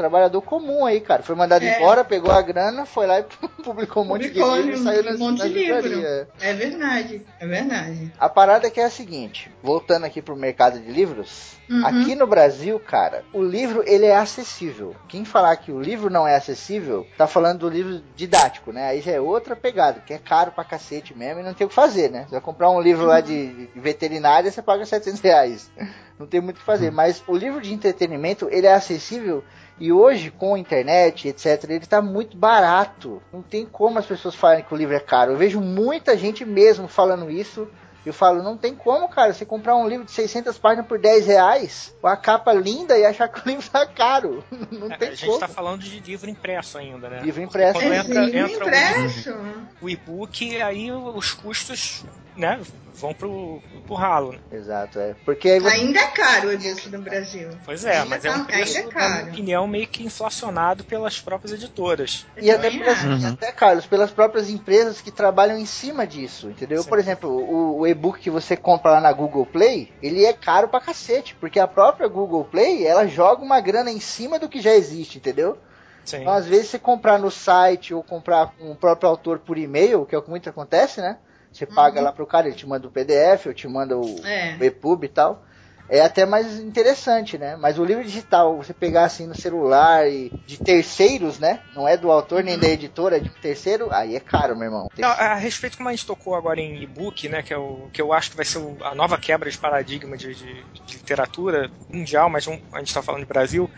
[0.00, 1.22] trabalhador comum aí, cara.
[1.22, 1.76] Foi mandado É.
[1.76, 3.24] embora, pegou a grana, foi lá e
[3.62, 6.26] publicou um monte Publicou de livro e saiu um nas, monte nas de livro.
[6.40, 8.12] É verdade, é verdade.
[8.18, 11.86] A parada é que é a seguinte, voltando aqui pro mercado de livros, Uhum.
[11.86, 14.96] aqui no Brasil, cara, o livro ele é acessível.
[15.06, 18.88] Quem falar que o livro não é acessível, tá falando do livro didático, né?
[18.88, 21.68] Aí já é outra pegada, que é caro pra cacete mesmo e não tem o
[21.68, 22.24] que fazer, né?
[22.24, 25.70] Você vai comprar um livro lá de, de veterinária, você paga 700 reais.
[26.18, 26.90] Não tem muito o que fazer.
[26.90, 29.44] Mas o livro de entretenimento, ele é acessível
[29.80, 33.22] E hoje, com a internet, etc., ele está muito barato.
[33.32, 35.32] Não tem como as pessoas falarem que o livro é caro.
[35.32, 37.66] Eu vejo muita gente mesmo falando isso.
[38.04, 41.26] Eu falo, não tem como, cara, você comprar um livro de 600 páginas por 10
[41.26, 44.42] reais, com a capa linda e achar que o livro tá caro.
[44.72, 45.38] Não É, tem a gente como.
[45.38, 47.20] tá falando de livro impresso ainda, né?
[47.22, 47.78] Livro Porque impresso.
[47.78, 49.34] Quando É, entra, entra o- impresso.
[49.82, 52.02] o e-book, aí os custos,
[52.36, 52.60] né,
[52.94, 54.32] vão pro, pro ralo.
[54.32, 54.38] Né?
[54.52, 55.14] Exato, é.
[55.24, 55.74] Porque você...
[55.76, 57.48] Ainda é caro o e-book no Brasil.
[57.64, 59.32] Pois é, Ainda mas é tá- um preço, ainda é na minha caro.
[59.32, 62.26] opinião, meio que inflacionado pelas próprias editoras.
[62.36, 66.82] E até, pelas, e até, Carlos, pelas próprias empresas que trabalham em cima disso, entendeu?
[66.82, 66.88] Sim.
[66.88, 70.68] Por exemplo, o, o e-book que você compra lá na Google Play, ele é caro
[70.68, 74.60] pra cacete, porque a própria Google Play, ela joga uma grana em cima do que
[74.60, 75.56] já existe, entendeu?
[76.04, 76.18] Sim.
[76.22, 80.04] Então, às vezes, você comprar no site ou comprar com o próprio autor por e-mail,
[80.06, 81.18] que é o que muito acontece, né?
[81.52, 84.56] Você paga lá pro cara, ele te manda o PDF, ou te manda o, É.
[84.58, 85.44] o EPUB e tal.
[85.92, 87.56] É até mais interessante, né?
[87.56, 91.62] Mas o livro digital, você pegar assim no celular e de terceiros, né?
[91.74, 94.88] Não é do autor nem da editora, é de terceiro, aí é caro, meu irmão.
[94.96, 98.00] Não, a respeito como a gente tocou agora em e-book, né, que, é o, que
[98.00, 101.68] eu acho que vai ser o- a nova quebra de paradigma de, de- de literatura
[101.92, 103.68] mundial, mas um- a gente está falando de Brasil,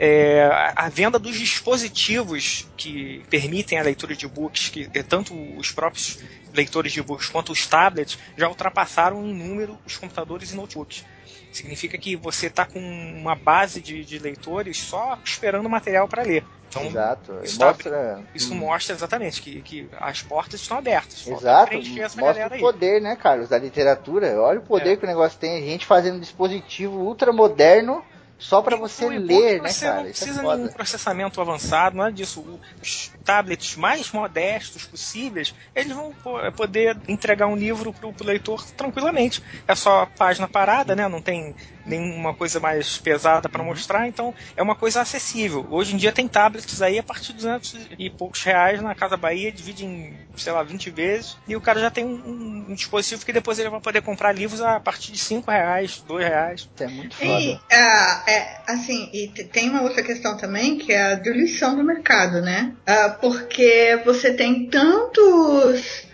[0.00, 0.44] é,
[0.76, 5.70] a, a venda dos dispositivos que permitem a leitura de e-books, que é tanto os
[5.70, 6.18] próprios
[6.52, 11.04] leitores de e-books quanto os tablets já ultrapassaram em número os computadores e notebooks.
[11.52, 16.44] Significa que você está com uma base de, de leitores só esperando material para ler.
[16.68, 17.38] Então, Exato.
[17.44, 18.22] isso tá- mostra.
[18.34, 21.26] isso hum, mostra exatamente que, que as portas estão abertas.
[21.26, 21.74] Exato,
[22.18, 22.60] mostra o aí.
[22.60, 24.40] poder, né, Carlos, da literatura.
[24.40, 24.96] Olha o poder É.
[24.96, 25.62] que o negócio tem.
[25.66, 28.02] Gente fazendo um dispositivo ultra moderno
[28.42, 29.94] só pra E você o e-book ler, né, você cara?
[30.02, 32.60] não é precisa de um processamento avançado, nada disso.
[32.82, 38.64] Os tablets mais modestos possíveis, eles vão po- poder entregar um livro pro, pro leitor
[38.76, 39.40] tranquilamente.
[39.66, 41.08] É só página parada, né?
[41.08, 43.50] Não tem nenhuma coisa mais pesada Uhum.
[43.50, 45.66] para mostrar, então é uma coisa acessível.
[45.70, 49.16] Hoje em dia tem tablets aí a partir de 200 e poucos reais na Casa
[49.16, 52.74] Bahia, divide em, sei lá, 20 vezes, e o cara já tem um, um- um
[52.74, 56.68] dispositivo que depois ele vai poder comprar livros a partir de 5 reais, 2 reais.
[56.80, 57.62] É muito E, foda.
[57.70, 61.84] ah, é, assim, e te- tem uma outra questão também, que é a diluição do
[61.84, 62.76] mercado, né?
[62.86, 66.06] Ah, porque você tem tantos,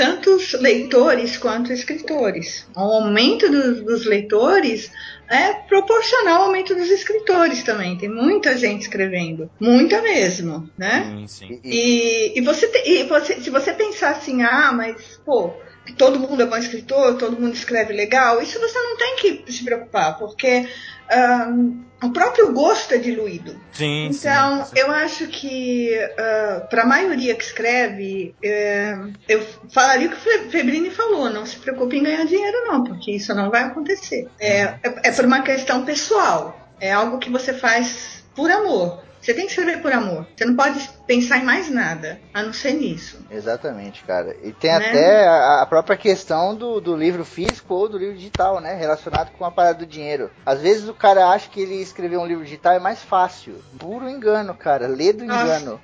[0.00, 2.66] ah, tantos leitores quanto escritores.
[2.76, 4.90] O aumento dos, dos leitores
[5.30, 7.96] é proporcional ao aumento dos escritores também.
[7.96, 11.04] Tem muita gente escrevendo, muita mesmo, né?
[11.28, 11.60] Sim, sim.
[11.64, 15.52] E- e- E, e você, te- e você- se você pensar assim, ah, mas pô,
[15.96, 19.64] todo mundo é bom escritor, todo mundo escreve legal, isso você não tem que se
[19.64, 20.68] preocupar, porque
[21.10, 23.54] ahn, o próprio gosto é diluído.
[23.72, 24.72] Sim, Então, sim.
[24.76, 25.90] eu acho que
[26.70, 28.96] para a maioria que escreve, é,
[29.28, 32.84] eu falaria o que o Fe- Febrini falou, não se preocupe em ganhar dinheiro não,
[32.84, 34.26] porque isso não vai acontecer.
[34.38, 39.02] É, é, é por uma questão pessoal, é algo que você faz por amor.
[39.20, 40.26] Você tem que escrever por amor.
[40.36, 43.18] Você não pode pensar em mais nada, a não ser nisso.
[43.30, 44.34] Exatamente, cara.
[44.42, 44.76] E tem Né?
[44.76, 48.74] até a, a própria questão do, do livro físico ou do livro digital, né?
[48.74, 50.30] Relacionado com a parada do dinheiro.
[50.44, 53.54] Às vezes o cara acha que ele escrever um livro digital é mais fácil.
[53.78, 54.86] Puro engano, cara.
[54.86, 55.80] Lê do engano.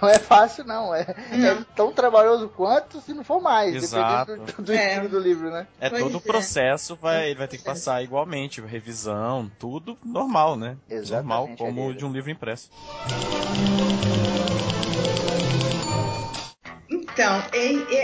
[0.00, 0.94] Não é fácil, não.
[0.94, 1.46] É, Não.
[1.48, 3.74] é tão trabalhoso quanto, se não for mais.
[3.74, 4.32] Exato.
[4.32, 4.88] Dependendo do, do É.
[4.92, 5.66] estilo do livro, né?
[5.80, 6.20] É Pois todo o é.
[6.20, 10.76] processo, vai, ele vai ter que passar igualmente, revisão, tudo normal, né?
[10.88, 11.94] Exatamente, normal, como Aguilera.
[11.98, 12.70] de um livro impresso.
[17.20, 17.42] Então,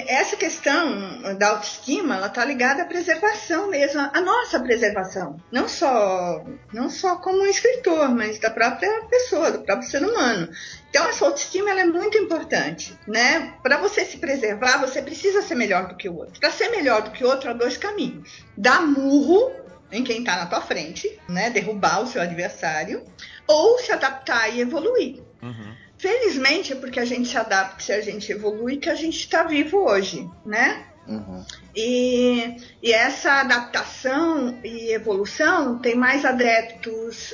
[0.09, 5.41] essa questão da autoestima, ela tá ligada à preservação mesmo, à nossa preservação.
[5.51, 10.51] Não só, não só como escritor, mas da própria pessoa, do próprio ser humano.
[10.91, 13.55] Então, essa autoestima ela é muito importante, né?
[13.63, 16.39] Para você se preservar, você precisa ser melhor do que o outro.
[16.39, 19.51] Para ser melhor do que o outro, há dois caminhos: dar murro
[19.91, 21.49] em quem tá na tua frente, né?
[21.49, 23.03] Derrubar o seu adversário,
[23.47, 25.23] ou se adaptar e evoluir.
[25.43, 25.86] Uhum.
[25.99, 29.43] Felizmente é porque a gente se adapta e a gente evolui que a gente está
[29.45, 30.85] vivo hoje, né?
[31.09, 31.45] Uhum.
[31.75, 37.33] E, e essa adaptação e evolução tem mais adeptos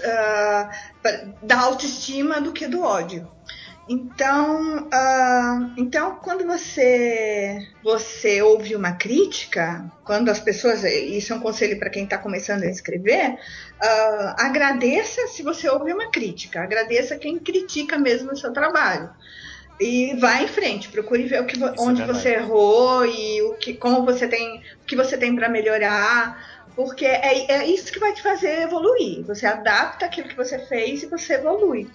[1.01, 3.27] pra- da autoestima do que do ódio.
[3.93, 11.41] Então, ah, então quando você você ouve uma crítica, quando as pessoas, isso é um
[11.41, 13.37] conselho para quem está começando a escrever,
[13.79, 19.11] ah, agradeça se você ouve uma crítica, agradeça quem critica mesmo o seu trabalho.
[19.79, 22.19] E vá em frente, procure ver o que Isso é onde verdade.
[22.19, 27.05] você errou e o que, como você tem, o que você tem para melhorar, Porque
[27.05, 29.23] é, é isso que vai te fazer evoluir.
[29.27, 31.91] Você adapta aquilo que você fez e você evolui.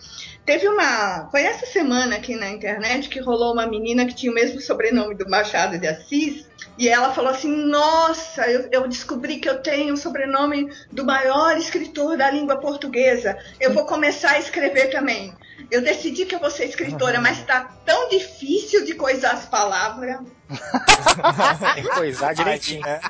[0.48, 1.28] Teve uma.
[1.30, 5.14] Foi essa semana aqui na internet que rolou uma menina que tinha o mesmo sobrenome
[5.14, 6.48] do Machado de Assis.
[6.78, 11.58] E ela falou assim: Nossa, eu, eu descobri que eu tenho o sobrenome do maior
[11.58, 13.38] escritor da língua portuguesa.
[13.60, 15.34] Eu vou começar a escrever também.
[15.70, 20.20] Eu decidi que eu vou ser escritora, mas tá tão difícil de coisar as palavras.
[21.76, 22.82] Tem que coisar direitinho.
[22.86, 23.02] Né?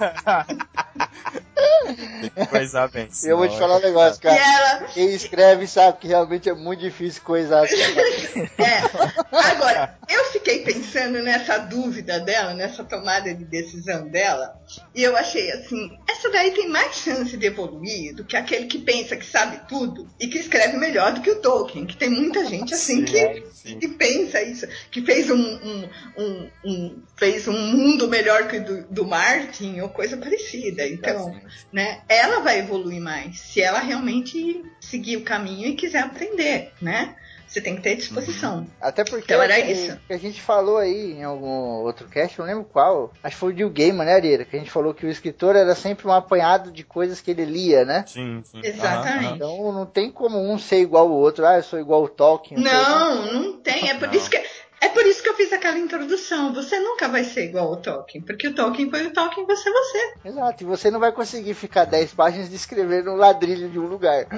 [2.21, 3.09] Tem que coisar bem.
[3.23, 4.37] Eu vou te falar um negócio, E cara.
[4.37, 4.85] ela.
[4.85, 8.47] Quem escreve sabe que realmente é muito difícil coisar as palavras.
[8.57, 9.51] É.
[9.51, 10.16] Agora, eu
[10.47, 14.57] fiquei pensando nessa dúvida dela, nessa tomada de decisão dela,
[14.95, 18.79] e eu achei assim: essa daí tem mais chance de evoluir do que aquele que
[18.79, 22.45] pensa que sabe tudo e que escreve melhor do que o Tolkien, que tem muita
[22.45, 23.77] gente assim que, sim.
[23.77, 28.63] que pensa isso, que fez um, um, um, um- fez um mundo melhor que o
[28.63, 30.87] do, do Martin ou coisa parecida.
[30.87, 31.35] Então,
[31.73, 37.15] né, ela vai evoluir mais se ela realmente seguir o caminho e quiser aprender, né?
[37.57, 38.67] Você tem que ter disposição.
[38.79, 39.97] Até porque Então era que- isso.
[40.05, 41.47] que a gente falou aí em algum
[41.81, 43.11] outro cast, não lembro qual.
[43.23, 44.45] Acho que foi o Neil Gaiman, né, Areira?
[44.45, 47.45] Que a gente falou que o escritor era sempre um apanhado de coisas que ele
[47.45, 48.03] lia, né?
[48.05, 48.61] Sim, sim.
[48.63, 49.33] Exatamente.
[49.33, 51.47] Então não tem como um ser igual o outro.
[51.47, 52.59] Ah, eu sou igual o Tolkien.
[52.61, 53.89] Não, não tem.
[53.89, 54.13] É por, Não.
[54.13, 54.39] Isso que,
[54.79, 56.53] é por isso que eu fiz aquela introdução.
[56.53, 59.71] Você nunca vai ser igual ao Tolkien, porque o Tolkien foi o Tolkien, você é
[59.71, 60.13] você.
[60.25, 64.27] Exato, e você não vai conseguir ficar 10 páginas descrevendo um ladrilho de um lugar.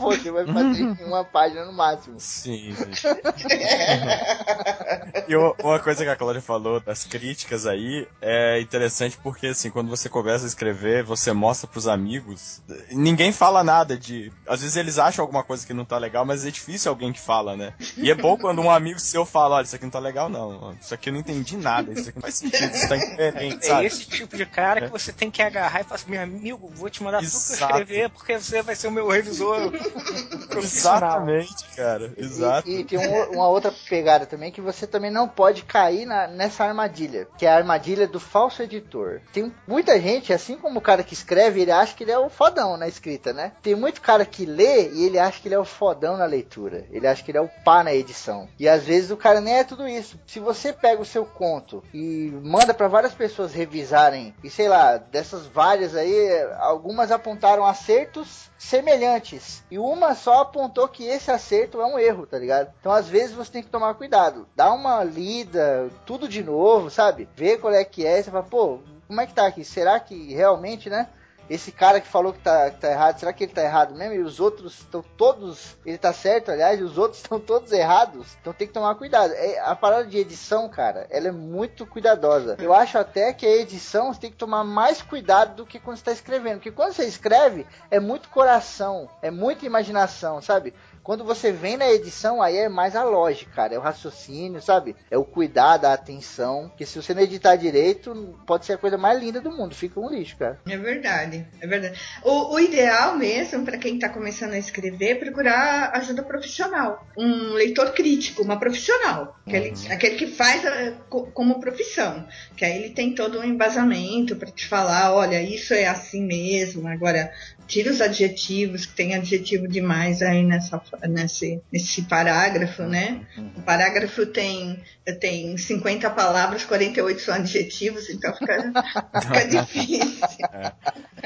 [0.00, 2.18] você vai fazer em uma página no máximo.
[2.18, 3.06] Sim, sim.
[5.28, 9.88] e uma coisa que a Cláudia falou das críticas aí é interessante porque, assim, quando
[9.88, 14.32] você começa a escrever, você mostra pros amigos, ninguém fala nada de.
[14.46, 17.20] Às vezes eles acham alguma coisa que não tá legal, mas é difícil alguém que
[17.20, 17.74] fala, né?
[17.96, 20.76] E é bom quando um amigo seu fala: olha, isso aqui não tá legal, não.
[20.80, 23.68] Isso aqui eu não entendi nada, isso aqui não faz sentido, isso tá incoerente, É
[23.68, 23.86] sabe?
[23.86, 26.88] esse tipo de cara que você tem que agarrar e falar assim, meu amigo, vou
[26.90, 27.72] te mandar tudo que eu Exato.
[27.72, 29.72] escrever, porque você vai ser o meu revisor.
[30.56, 32.12] Exatamente, cara.
[32.16, 32.68] Exato.
[32.68, 36.26] E, e tem um- uma outra pegada também que você também não pode cair na-
[36.26, 39.20] nessa armadilha, que é a armadilha do falso editor.
[39.32, 42.28] Tem muita gente, assim como o cara que escreve, ele acha que ele é o
[42.30, 43.52] fodão na escrita, né?
[43.62, 46.86] Tem muito cara que lê e ele acha que ele é o fodão na leitura.
[46.90, 48.48] Ele acha que ele é o pá na edição.
[48.58, 50.18] E às vezes o cara nem é tudo isso.
[50.26, 54.96] Se você pega o seu conto e manda para várias pessoas revisarem, e sei lá,
[54.96, 59.64] dessas várias aí, algumas apontaram acertos semelhantes.
[59.70, 62.72] E uma só apontou que esse acerto é um erro, tá ligado?
[62.80, 64.46] Então às vezes você tem que tomar cuidado.
[64.54, 67.28] Dá uma lida, tudo de novo, sabe?
[67.34, 68.22] Ver qual é que é.
[68.22, 69.64] Você fala, pô, como é que tá aqui?
[69.64, 71.08] Será que realmente, né?
[71.48, 74.14] Esse cara que falou que tá, que tá errado, será que ele tá errado mesmo?
[74.14, 75.76] E os outros estão todos.
[75.84, 78.36] Ele tá certo, aliás, e os outros estão todos errados.
[78.40, 79.32] Então tem que tomar cuidado.
[79.34, 82.56] É, a parada de edição, cara, ela é muito cuidadosa.
[82.58, 85.98] Eu acho até que a edição você tem que tomar mais cuidado do que quando
[85.98, 86.56] você tá escrevendo.
[86.56, 90.74] Porque quando você escreve, é muito coração, é muita imaginação, sabe?
[91.06, 93.74] Quando você vem na edição, aí é mais a lógica, cara.
[93.76, 94.96] É o raciocínio, sabe?
[95.08, 96.68] É o cuidado, a atenção.
[96.76, 99.72] Que se você não editar direito, pode ser a coisa mais linda do mundo.
[99.72, 100.58] Fica um lixo, cara.
[100.68, 101.96] É verdade, é verdade.
[102.24, 107.06] O, o ideal mesmo, para quem está começando a escrever, é procurar ajuda profissional.
[107.16, 109.36] Um leitor crítico, uma profissional.
[109.46, 112.26] Aquele, aquele que faz a- co- como profissão.
[112.56, 116.88] Que aí ele tem todo um embasamento para te falar: olha, isso é assim mesmo.
[116.88, 117.30] Agora,
[117.66, 123.26] tira os adjetivos, que tem adjetivo demais aí nessa, nesse, nesse parágrafo, né?
[123.56, 124.82] O parágrafo tem,
[125.20, 128.72] tem 50 palavras, 48 são adjetivos, então fica,
[129.22, 130.36] fica difícil.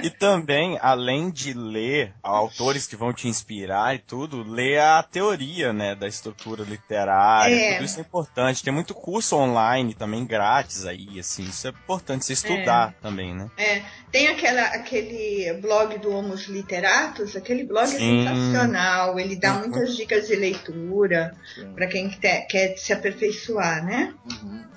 [0.02, 5.72] E também, além de ler autores que vão te inspirar e tudo, ler a teoria,
[5.72, 7.54] né, da estrutura literária.
[7.54, 7.72] É.
[7.74, 8.62] Tudo isso é importante.
[8.62, 11.44] Tem muito curso online também grátis aí, assim.
[11.44, 13.50] Isso é importante você estudar também, né?
[13.56, 18.22] É, tem aquela, aquele blog do Homos Literatus, aquele blog Sim.
[18.22, 19.58] é sensacional, ele dá Sim.
[19.60, 21.34] muitas dicas de leitura
[21.74, 24.14] para quem te- quer se aperfeiçoar, né?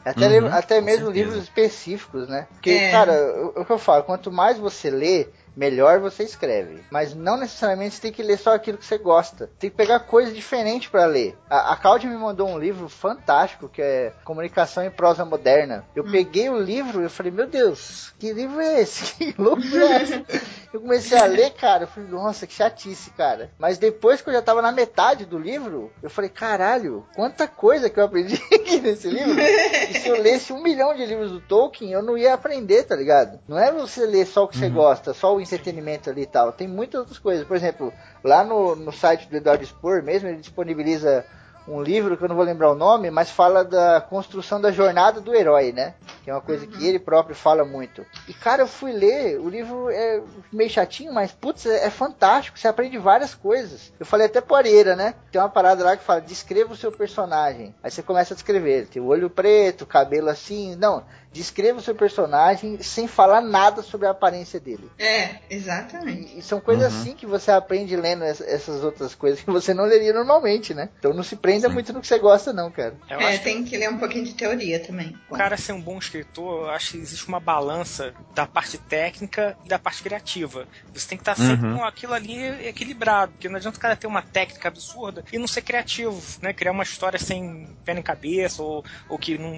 [0.04, 1.12] Até, Uhum, até mesmo certeza.
[1.26, 2.48] livros específicos, né?
[2.52, 2.92] Porque, É.
[2.92, 3.14] cara,
[3.56, 6.84] o, o que eu falo, quanto mais você lê, melhor você escreve.
[6.92, 9.50] Mas não necessariamente você tem que ler só aquilo que você gosta.
[9.60, 11.38] Tem que pegar coisa diferente pra ler.
[11.50, 15.86] A, a Cláudia me mandou um livro fantástico que é Comunicação em Prosa Moderna.
[15.96, 19.14] Eu peguei o livro e eu falei, meu Deus, que livro é esse?
[19.34, 20.26] Que loucura é essa?
[20.74, 23.52] Eu comecei a ler, cara, eu falei, nossa, que chatice, cara.
[23.60, 27.92] Mas depois que eu já tava na metade do livro, eu falei, caralho, quanta coisa
[27.92, 29.40] que eu aprendi aqui nesse livro.
[29.40, 32.96] E se eu lesse um milhão de livros do Tolkien, eu não ia aprender, tá
[32.96, 33.40] ligado?
[33.48, 36.52] Não é você ler só o que você gosta, só o entretenimento ali e tal.
[36.52, 37.46] Tem muitas outras coisas.
[37.46, 41.24] Por exemplo, lá no, no site do Eduardo Spor mesmo, ele disponibiliza
[41.68, 45.22] um livro que eu não vou lembrar o nome, mas fala da construção da jornada
[45.22, 45.94] do herói, né?
[46.24, 48.06] que é uma coisa que ele próprio fala muito.
[48.28, 52.58] E cara, eu fui ler, o livro é meio chatinho, mas putz, é, é fantástico,
[52.58, 53.92] você aprende várias coisas.
[54.00, 55.16] Eu falei até poreira, né?
[55.32, 57.76] Tem uma parada lá que fala, descreva o seu personagem.
[57.84, 61.04] Aí você começa a descrever, tem o olho preto, cabelo assim, não,
[61.34, 64.90] descreva o seu personagem sem falar nada sobre a aparência dele.
[65.00, 66.36] É, exatamente.
[66.36, 67.02] E, e são coisas uhum.
[67.02, 70.90] assim que você aprende lendo essas outras coisas que você não leria normalmente, né?
[71.00, 71.74] Então não se prenda Sim.
[71.74, 72.96] muito no que você gosta, não, cara.
[73.10, 73.72] Eu é, tem que...
[73.72, 75.18] que ler um pouquinho de teoria também.
[75.30, 79.58] O cara ser um bom escritor, eu acho que existe uma balança da parte técnica
[79.66, 80.68] e da parte criativa.
[80.94, 81.78] Você tem que estar sempre uhum.
[81.78, 85.48] com aquilo ali equilibrado, porque não adianta o cara ter uma técnica absurda e não
[85.48, 86.54] ser criativo, né?
[86.54, 89.52] Criar uma história sem pé nem cabeça ou, ou que não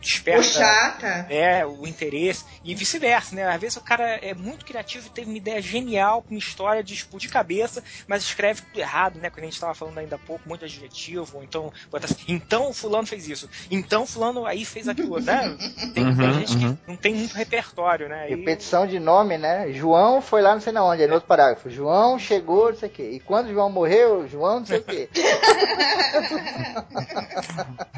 [0.00, 0.38] desperta.
[0.38, 3.44] Ou chata é, o interesse, e vice-versa, né?
[3.44, 6.94] Às vezes o cara é muito criativo e teve uma ideia genial, uma história de
[6.94, 9.30] explodir cabeça, mas escreve tudo errado, né?
[9.30, 13.06] Quando a gente estava falando ainda há pouco, muito adjetivo, ou então, assim, então fulano
[13.06, 15.56] fez isso, então fulano aí fez aquilo, né?
[15.94, 16.76] Tem, uhum, tem gente uhum.
[16.76, 18.26] que não tem muito repertório, né?
[18.28, 19.72] Repetição de nome, né?
[19.72, 21.70] João foi lá não sei na onde, é no outro parágrafo.
[21.70, 23.10] João chegou, não sei o quê.
[23.12, 25.08] E quando João morreu, João não sei o quê.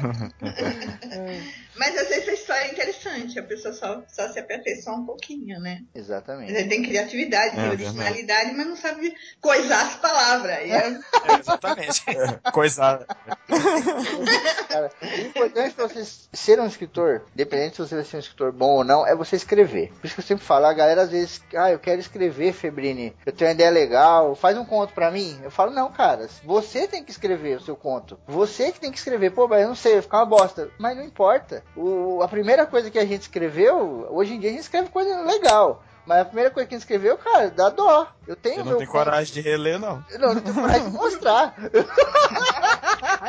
[1.77, 5.59] Mas às vezes a história é interessante, a pessoa só, só se aperfeiçoa um pouquinho,
[5.59, 5.83] né?
[5.93, 6.51] Exatamente.
[6.51, 10.51] Ele tem criatividade, tem é, originalidade, mas não sabe coisar as palavras.
[10.51, 10.71] É...
[10.71, 12.03] é, exatamente.
[12.07, 13.05] É, coisar.
[14.67, 16.03] Cara, o importante para você
[16.33, 19.35] ser um escritor, independente se você vai ser um escritor bom ou não, é você
[19.35, 19.91] escrever.
[19.99, 23.15] Por isso que eu sempre falo, a galera às vezes, ah, eu quero escrever, Febrini,
[23.25, 25.39] eu tenho uma ideia legal, faz um conto para mim.
[25.43, 28.19] Eu falo, não, cara, você tem que escrever o seu conto.
[28.27, 29.31] Você que tem que escrever.
[29.31, 30.69] Pô, mas eu não sei, vai ficar uma bosta.
[30.77, 31.63] Mas não importa.
[31.75, 35.21] O, a primeira coisa que a gente escreveu, hoje em dia a gente escreve coisa
[35.21, 35.83] legal.
[36.05, 38.07] Mas a primeira coisa que a gente escreveu, cara, dá dó.
[38.27, 38.59] Eu tenho.
[38.59, 40.03] Eu não tenho coragem de reler, não.
[40.19, 41.55] Não, não tenho coragem de mostrar.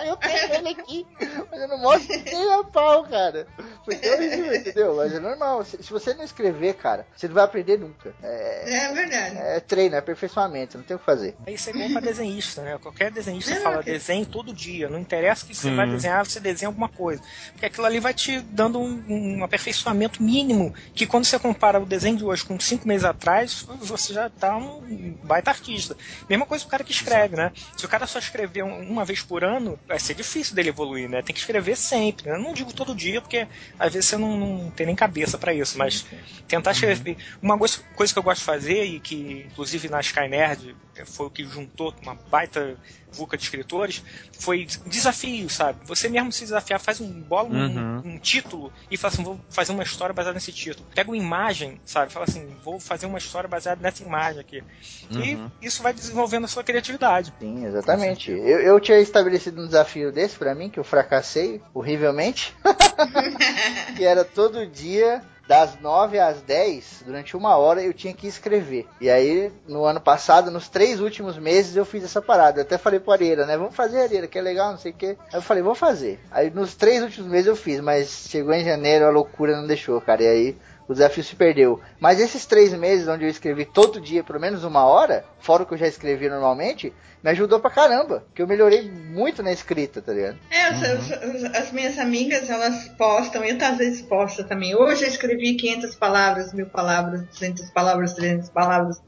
[0.04, 1.06] eu tenho ele aqui,
[1.50, 3.46] mas eu não mostro nem a pau, cara.
[3.84, 4.96] Porque é horrível, entendeu?
[4.96, 5.64] Mas é normal.
[5.64, 8.14] Se, se, você não escrever, cara, você não vai aprender nunca.
[8.22, 9.36] É, é verdade.
[9.38, 11.34] É treino, é aperfeiçoamento, não tem o que fazer.
[11.46, 12.78] Isso é bom pra desenhista, né?
[12.78, 13.94] Qualquer desenhista é, fala okay.
[13.94, 14.88] desenho todo dia.
[14.88, 17.22] Não interessa que você vai desenhar, você desenha alguma coisa.
[17.52, 21.86] Porque aquilo ali vai te dando um, um aperfeiçoamento mínimo que quando você compara o
[21.86, 24.82] desenho de hoje com cinco meses atrás, você já tá um
[25.22, 25.96] baita artista.
[26.28, 27.52] Mesma coisa o cara que escreve, né?
[27.76, 31.22] Se o cara só escrever uma vez por ano, vai ser difícil dele evoluir, né?
[31.22, 32.30] Tem que escrever sempre.
[32.30, 32.38] Né?
[32.38, 33.46] Não digo todo dia, porque
[33.78, 36.06] às vezes você não, não tem nem cabeça para isso, mas
[36.46, 37.16] tentar escrever.
[37.40, 40.74] Uma coisa, coisa que eu gosto de fazer, e que inclusive na Sky Nerd
[41.06, 42.76] foi o que juntou uma baita
[43.12, 44.02] VUCA de escritores,
[44.38, 45.78] foi desafio, sabe?
[45.86, 48.02] Você mesmo se desafiar, faz um bola uhum.
[48.04, 50.86] um, um, título e fala assim, vou fazer uma história baseada nesse título.
[50.94, 52.12] Pega uma imagem, sabe?
[52.12, 54.64] Fala assim, vou fazer uma história baseada nessa imagem aqui.
[55.10, 55.50] Uhum.
[55.60, 57.32] E isso vai desenvolvendo a sua criatividade.
[57.38, 58.30] Sim, exatamente.
[58.30, 62.56] Eu, eu tinha estabelecido um desafio desse para mim, que eu fracassei horrivelmente.
[63.96, 68.86] que era todo dia das 9 às 10, durante uma hora, eu tinha que escrever.
[69.00, 72.60] E aí, no ano passado, nos três últimos meses, eu fiz essa parada.
[72.60, 73.56] Eu até falei pro Areira, né?
[73.56, 75.16] Vamos fazer, Areira, que é legal, não sei o quê.
[75.32, 76.20] Aí eu falei, vou fazer.
[76.30, 80.00] Aí nos três últimos meses eu fiz, mas chegou em janeiro, a loucura não deixou,
[80.00, 80.22] cara.
[80.22, 80.56] E aí
[80.88, 81.80] o desafio se perdeu.
[82.00, 85.66] Mas esses três meses onde eu escrevi todo dia, pelo menos uma hora, fora o
[85.66, 86.92] que eu já escrevi normalmente,
[87.22, 88.24] me ajudou pra caramba.
[88.34, 90.38] Que eu melhorei muito na escrita, tá ligado?
[90.50, 91.46] É, uhum.
[91.46, 94.74] as, as, minhas amigas, elas postam, eu às vezes posto também.
[94.74, 98.96] Hoje eu escrevi 500 palavras, mil palavras, 200 palavras, 300 palavras.
[98.98, 99.02] Uh,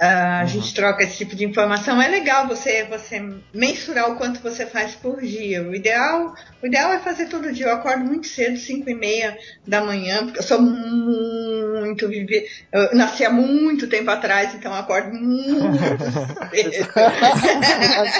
[0.00, 0.48] a uhum.
[0.48, 2.00] gente troca esse tipo de informação.
[2.02, 3.22] É legal você, você
[3.54, 5.62] mensurar o quanto você faz por dia.
[5.62, 7.66] O ideal, o ideal é fazer todo dia.
[7.66, 12.48] Eu acordo muito cedo, 5 e meia da manhã, porque eu sou muito viver.
[12.72, 15.78] Eu nasci há muito tempo atrás, então eu acordo muito
[16.50, 17.51] cedo.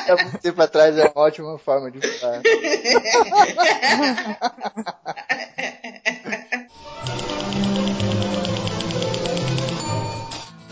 [0.09, 2.43] Há muito tempo atrás é uma ótima forma de falar.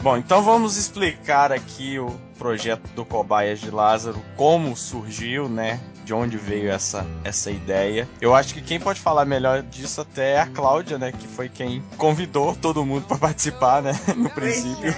[0.03, 2.09] Bom, então vamos explicar aqui o
[2.39, 5.79] projeto do Cobaias de Lázaro, como surgiu, né?
[6.07, 8.09] De onde veio essa, essa ideia.
[8.19, 11.13] Eu acho que quem pode falar melhor disso até é a Cláudia, né?
[11.13, 13.93] Que foi quem convidou todo mundo para participar, né?
[14.17, 14.95] No princípio.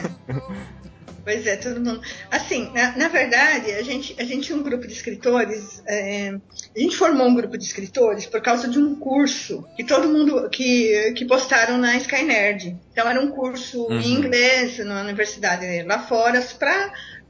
[1.24, 2.00] Pois é, todo mundo.
[2.30, 5.82] Assim, na, na, verdade, a gente, a gente tinha um grupo de escritores.
[5.86, 6.34] É,
[6.74, 10.48] a gente formou um grupo de escritores por causa de um curso que todo mundo
[10.50, 12.76] que, que postaram na Sky Nerd.
[12.92, 14.00] Então era um curso uhum.
[14.00, 16.42] em inglês na universidade lá fora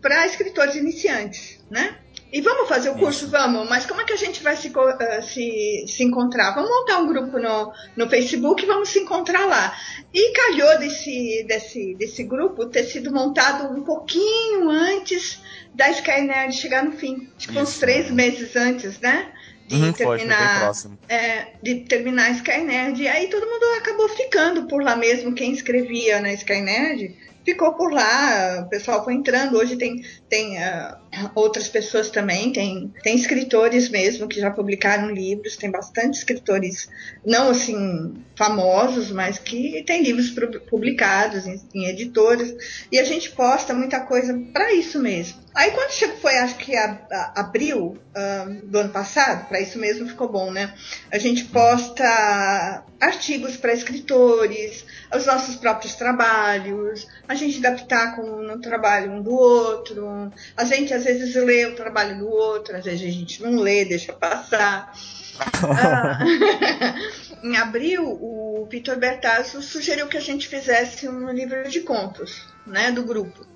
[0.00, 1.96] para escritores iniciantes, né?
[2.32, 3.28] E vamos fazer o curso?
[3.28, 6.54] Vamos, mas como é que a gente vai se, uh, se, se encontrar?
[6.54, 9.76] Vamos montar um grupo no, no Facebook e vamos se encontrar lá.
[10.14, 15.40] E calhou desse, desse, desse grupo ter sido montado um pouquinho antes
[15.74, 17.28] da Skynerd chegar no fim.
[17.36, 19.30] Tipo, uns três meses antes, né?
[19.66, 20.98] de Uhum, foi, foi terminar próximo.
[21.08, 23.00] é, de terminar a Skynet.
[23.00, 25.34] E aí todo mundo acabou ficando por lá mesmo.
[25.34, 28.62] Quem escrevia na Skynet ficou por lá.
[28.64, 29.56] O pessoal foi entrando.
[29.56, 30.98] Hoje tem, tem ah,
[31.34, 32.52] outras pessoas também.
[32.52, 35.56] Tem, tem escritores mesmo que já publicaram livros.
[35.56, 36.88] Tem bastante escritores,
[37.24, 42.54] não assim famosos, mas que tem livros pu- publicados em, em editoras.
[42.90, 45.40] E a gente posta muita coisa para isso mesmo.
[45.54, 49.78] Aí quando chegou, foi acho que a, a- abril ah, do ano passado, para isso
[49.78, 50.72] mesmo ficou bom, né?
[51.10, 54.84] A gente posta artigos para escritores,
[55.14, 60.94] os nossos próprios trabalhos, a gente dá pitaco no trabalho um do outro, a gente
[60.94, 64.92] às vezes lê o trabalho do outro, às vezes a gente não lê, deixa passar.
[65.62, 66.18] Ah,
[67.42, 72.92] em abril, o Vitor Bertazzo sugeriu que a gente fizesse um livro de contos, né,
[72.92, 73.46] do grupo.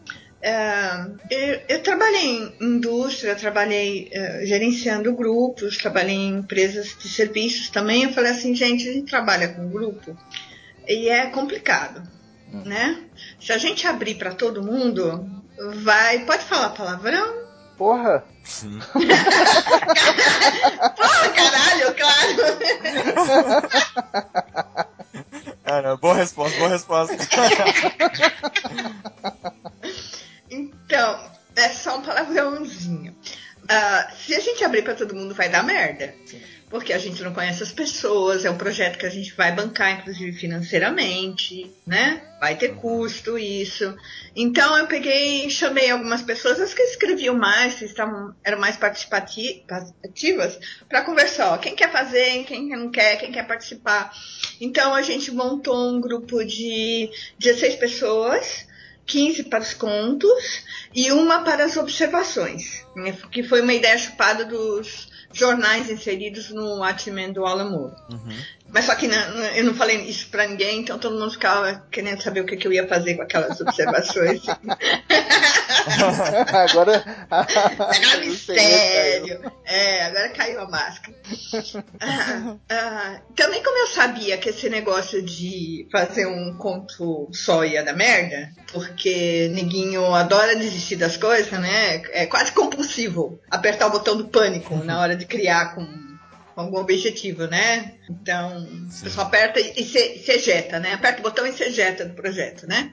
[0.41, 7.69] É, eu, eu trabalhei em indústria, trabalhei é, gerenciando grupos, trabalhei em empresas de serviços
[7.71, 8.05] também.
[8.05, 10.17] Eu falei assim, gente, a gente trabalha com grupo
[10.87, 12.03] e é complicado,
[12.65, 13.03] né?
[13.41, 15.45] Se a gente abrir para todo mundo,
[15.83, 16.21] vai.
[16.21, 17.47] Pode falar palavrão?
[17.77, 18.25] Porra!
[18.45, 18.79] Sim.
[20.97, 22.37] Porra, caralho, claro!
[25.67, 27.17] Cara, boa resposta, boa resposta.
[30.49, 31.19] Então,
[31.57, 33.15] é só um palavrãozinho.
[33.69, 36.15] Ah, se a gente abrir para todo mundo, vai dar merda.
[36.69, 40.01] Porque a gente não conhece as pessoas, é um projeto que a gente vai bancar,
[40.01, 42.21] inclusive financeiramente, né?
[42.41, 43.97] Vai ter custo isso.
[44.35, 48.77] Então eu peguei e chamei algumas pessoas, as que escreviam mais, que estavam, eram mais
[48.77, 50.59] participati- participativas,
[50.89, 51.53] para conversar.
[51.55, 54.13] Ó, quem quer fazer, quem não quer, quem quer participar.
[54.61, 57.09] Então a gente montou um grupo de
[57.39, 58.67] 16 pessoas.
[59.07, 64.45] 15 para os contos e uma para as observações, né, que foi uma ideia chupada
[64.45, 67.95] dos jornais inseridos no Watchmen do Alan Moore.
[68.11, 68.37] Uhum.
[68.73, 72.23] Mas só que não- eu não falei isso para ninguém, então todo mundo ficava querendo
[72.23, 74.43] saber o que, que eu ia fazer com aquelas observações.
[76.53, 77.05] Agora.
[77.31, 79.53] Era o mistério.
[79.65, 81.17] É, agora caiu a máscara.
[82.01, 87.85] Ah, ah, também como eu sabia que esse negócio de fazer um conto só ia
[87.85, 92.03] dar merda, porque neguinho adora desistir das coisas, né?
[92.13, 96.06] É quase compulsivo apertar o botão do pânico na hora de criar com
[96.57, 97.95] algum objetivo, né?
[98.09, 98.67] Então,
[99.01, 100.95] a pessoa aperta e se, se ejeta, né?
[100.95, 102.93] Aperta o botão e se ejeta do projeto, né?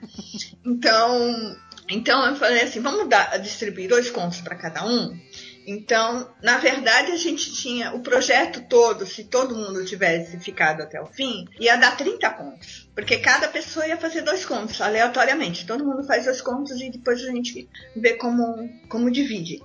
[0.66, 1.56] Então,
[1.90, 5.18] então eu falei assim, vamos dar, distribuir dois contos para cada um.
[5.66, 11.02] Então, na verdade, a gente tinha o projeto todo, se todo mundo tivesse ficado até
[11.02, 12.90] o fim, ia dar 30 contos.
[12.94, 15.66] Porque cada pessoa ia fazer dois contos, aleatoriamente.
[15.66, 19.62] Todo mundo faz dois contos e depois a gente vê como, como divide.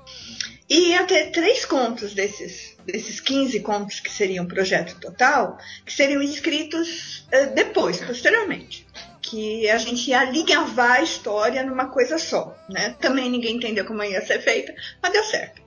[0.68, 6.20] E ia ter três contos desses, desses 15 contos que seriam projeto total, que seriam
[6.22, 8.86] escritos eh, depois, posteriormente.
[9.22, 12.94] Que a gente ia alinhavar a história numa coisa só, né?
[13.00, 15.62] Também ninguém entendeu como ia ser feita, mas deu certo.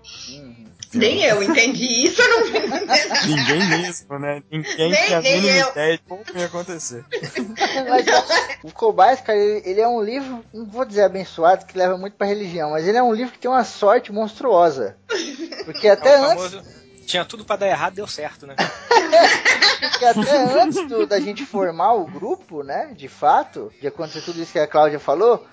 [0.93, 2.47] Nem eu entendi isso, eu não
[3.27, 4.43] Ninguém mesmo, né?
[4.51, 5.69] Ninguém Nem- tinha a nem mínima eu.
[5.71, 7.05] ideia de como ia acontecer.
[7.89, 8.05] Mas
[8.63, 12.15] o Cobaias, cara, ele, ele é um livro, não vou dizer abençoado, que leva muito
[12.17, 14.97] pra religião, mas ele é um livro que tem uma sorte monstruosa.
[15.65, 16.81] Porque até É o antes, famoso.
[17.05, 18.55] Tinha tudo pra dar errado, deu certo, né?
[19.79, 24.41] porque até antes do- da gente formar o grupo, né, de fato, de acontecer tudo
[24.41, 25.45] isso que a Cláudia falou,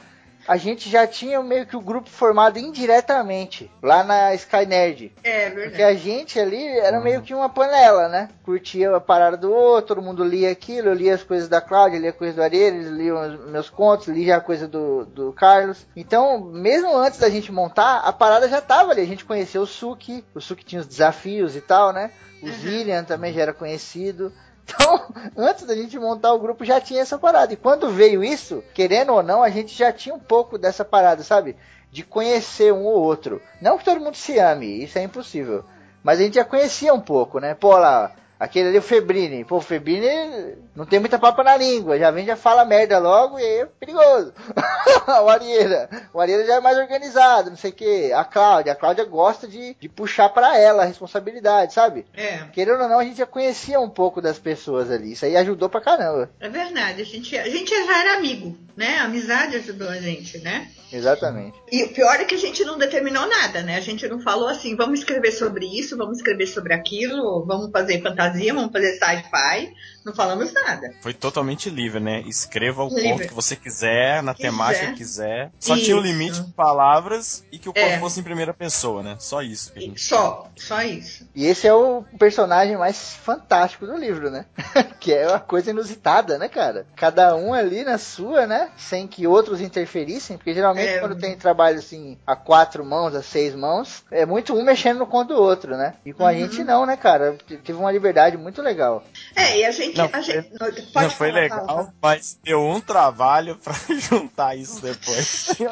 [0.48, 5.12] a gente já tinha meio que o grupo formado indiretamente, lá na Sky Nerd.
[5.22, 5.82] É Porque verdade.
[5.82, 8.30] a gente ali era meio que uma panela, né?
[8.42, 11.98] Curtia a parada do outro, todo mundo lia aquilo, eu lia as coisas da Cláudia,
[11.98, 15.86] lia coisas do Areia, eles liam os meus contos, lia a coisa do, do Carlos.
[15.94, 19.02] Então, mesmo antes da gente montar, a parada já tava ali.
[19.02, 22.10] A gente conheceu o Suki, o Suki tinha os desafios e tal, né?
[22.42, 24.32] O Zillian também já era conhecido.
[24.68, 27.52] Então, antes da gente montar o grupo já tinha essa parada.
[27.52, 31.22] E quando veio isso, querendo ou não, a gente já tinha um pouco dessa parada,
[31.22, 31.56] sabe?
[31.90, 33.40] De conhecer um ou outro.
[33.62, 35.64] Não que todo mundo se ame, isso é impossível.
[36.02, 37.54] Mas a gente já conhecia um pouco, né?
[37.54, 39.44] Pô, lá, aquele ali, o Febrini.
[39.44, 41.98] Pô, o Febrini não tem muita papa na língua.
[41.98, 44.32] Já vem, já fala merda logo e aí é perigoso.
[45.24, 45.88] o Arieira.
[46.12, 48.12] O Arieira já é mais organizado, não sei o quê.
[48.14, 48.72] A Cláudia.
[48.72, 52.06] A Cláudia gosta de, de puxar pra ela a responsabilidade, sabe?
[52.14, 55.12] É, Querendo ou não, a gente já conhecia um pouco das pessoas ali.
[55.12, 56.30] Isso aí ajudou pra caramba.
[56.40, 57.02] é verdade.
[57.02, 58.98] A gente, a gente já era amigo, né?
[58.98, 60.68] A amizade ajudou a gente, né?
[60.92, 61.58] Exatamente.
[61.70, 63.76] E o pior é que a gente não determinou nada, né?
[63.76, 68.00] A gente não falou assim, vamos escrever sobre isso, vamos escrever sobre aquilo, vamos fazer
[68.00, 69.74] fantasia, vamos fazer sci-fi.
[70.08, 70.94] Não falamos nada.
[71.02, 72.20] Foi totalmente livre, né?
[72.26, 73.02] Escreva o Livre.
[73.10, 74.48] conto que você quiser, na Quiser.
[74.50, 75.50] temática que quiser.
[75.60, 76.06] Só tinha o Isso.
[76.06, 77.98] limite de palavras e que o conto É.
[77.98, 79.16] fosse em primeira pessoa, né?
[79.18, 80.00] Só isso que a gente.
[80.00, 81.28] Só, só isso.
[81.34, 84.46] E esse é o personagem mais fantástico do livro, né?
[84.98, 86.86] que é uma coisa inusitada, né, cara?
[86.96, 88.70] Cada um ali na sua, né?
[88.76, 90.98] Sem que outros interferissem, porque geralmente É.
[91.00, 95.06] quando tem trabalho assim a quatro mãos, a seis mãos, é muito um mexendo no
[95.06, 95.94] conto do outro, né?
[96.04, 96.38] E com a Uhum.
[96.38, 97.36] gente não, né, cara?
[97.46, 99.04] Teve uma liberdade muito legal.
[99.36, 99.97] É, e a gente.
[99.98, 103.74] Não, a gente foi- pode Não, foi falar, legal, fala, mas deu um trabalho pra
[103.98, 105.48] juntar isso depois.
[105.58, 105.70] Meu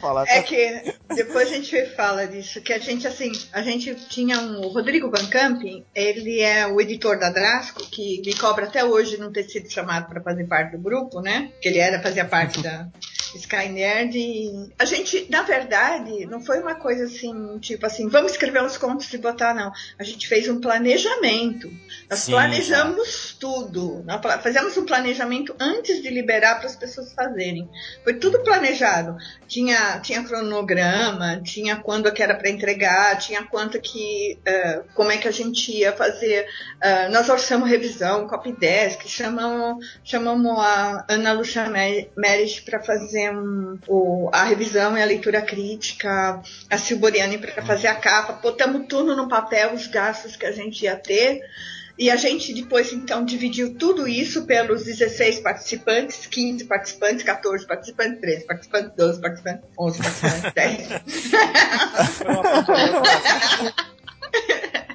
[0.00, 4.38] falar É que depois a gente fala disso, que a gente, assim, a gente tinha
[4.40, 4.60] um.
[4.60, 5.62] O Rodrigo Van Camp,
[5.94, 10.08] ele é o editor da Drasco, que me cobra até hoje não ter sido chamado
[10.08, 11.50] para fazer parte do grupo, né?
[11.60, 12.86] Que ele era, fazia parte da
[13.36, 14.16] Sky Nerd.
[14.16, 18.76] E a gente, na verdade, não foi uma coisa assim, tipo assim, vamos escrever uns
[18.76, 19.72] contos e botar, não.
[19.98, 21.70] A gente fez um planejamento.
[22.10, 24.04] Nós Sim, planejamos tudo.
[24.04, 27.68] Nós fizemos um planejamento antes de liberar para as pessoas fazerem.
[28.02, 29.16] Foi tudo planejado.
[29.46, 35.16] Tinha, tinha cronograma, tinha quando que era para entregar, tinha quanto que, eh, como é
[35.16, 36.46] que a gente ia fazer.
[36.80, 41.66] eh, nós orçamos revisão, copy desk, chamamos, chamamos a Ana Lucia
[42.16, 47.88] Meres para fazer um, o- a revisão e a leitura crítica, a Silboriane para fazer
[47.88, 51.40] a capa, botamos tudo no papel, os gastos que a gente ia ter.
[51.98, 58.20] E a gente depois, então, dividiu tudo isso pelos 16 participantes, 15 participantes, 14 participantes,
[58.20, 60.88] 13 participantes, 12 participantes, 11 participantes, 10.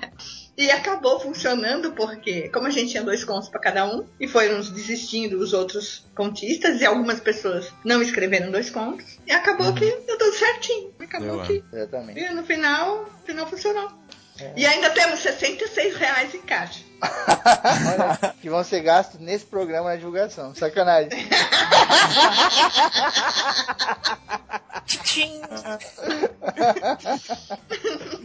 [0.62, 4.62] E acabou funcionando porque, como a gente tinha dois contos para cada um, e foram
[4.62, 10.18] desistindo os outros contistas, e algumas pessoas não escreveram dois contos, e acabou que deu
[10.20, 10.94] tudo certinho.
[11.00, 11.64] Acabou Deu, que.
[11.76, 12.20] Exatamente.
[12.20, 13.92] E no final, no final funcionou.
[14.56, 16.84] E ainda temos 66 reais em caixa.
[17.02, 20.54] Olha, que vão ser gastos nesse programa na divulgação.
[20.54, 21.10] Sacanagem.
[25.04, 25.42] Tchim!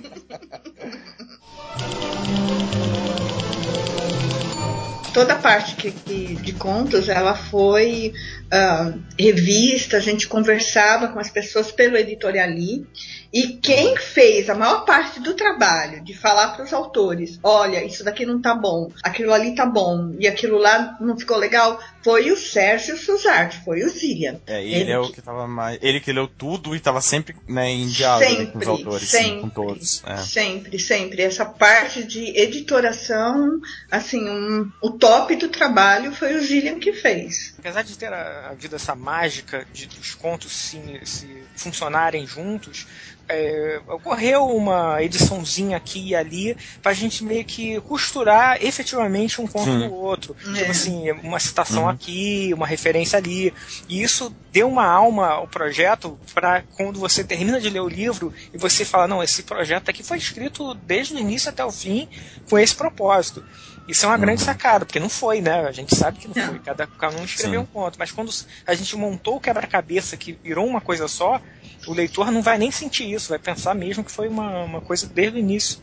[5.17, 8.13] toda a parte que, que- de contos ela foi
[8.53, 12.87] ah, revista, a gente conversava com as pessoas pelo editoriali
[13.33, 18.05] e quem fez a maior parte do trabalho de falar para os autores, olha, isso
[18.05, 22.31] daqui não tá bom, aquilo ali tá bom e aquilo lá não ficou legal, foi
[22.31, 24.37] o Sérgio Suzarte, foi o Zillian.
[24.47, 25.77] É, ele, Ele é o que- tava mais.
[25.83, 29.09] Ele que leu tudo e tava sempre né, em diálogo né, com os Sempre, autores,
[29.09, 29.41] sim, sempre.
[29.41, 30.03] com todos.
[30.07, 30.17] É.
[30.19, 31.23] Sempre, sempre.
[31.23, 37.55] Essa parte de editoração, assim, um- o top do trabalho foi o Zillian que fez.
[37.59, 41.27] Apesar de ter a- havido essa mágica de os contos se, se
[41.57, 42.87] funcionarem juntos,
[43.29, 49.65] é, ocorreu uma ediçãozinha aqui e ali pra gente meio que costurar efetivamente um conto
[49.65, 49.79] Sim.
[49.79, 50.37] no outro.
[50.49, 50.53] É.
[50.59, 51.96] Tipo assim, uma citação Uhum.
[51.97, 53.53] Aqui, uma referência ali.
[53.89, 58.33] E isso deu uma alma ao projeto para quando você termina de ler o livro
[58.53, 62.09] e você fala, não, esse projeto aqui foi escrito desde o início até o fim
[62.49, 63.45] com esse propósito.
[63.89, 64.47] Isso é uma grande Uhum.
[64.47, 65.61] sacada, porque não foi, né?
[65.67, 66.47] A gente sabe que não Não.
[66.49, 66.59] foi.
[66.65, 67.67] Cada, cada um escreveu Sim.
[67.67, 67.97] um conto.
[67.99, 68.31] Mas quando
[68.67, 71.41] a gente montou o quebra-cabeça que virou uma coisa só,
[71.87, 75.07] o leitor não vai nem sentir isso, vai pensar mesmo que foi uma, uma coisa
[75.07, 75.79] desde o início.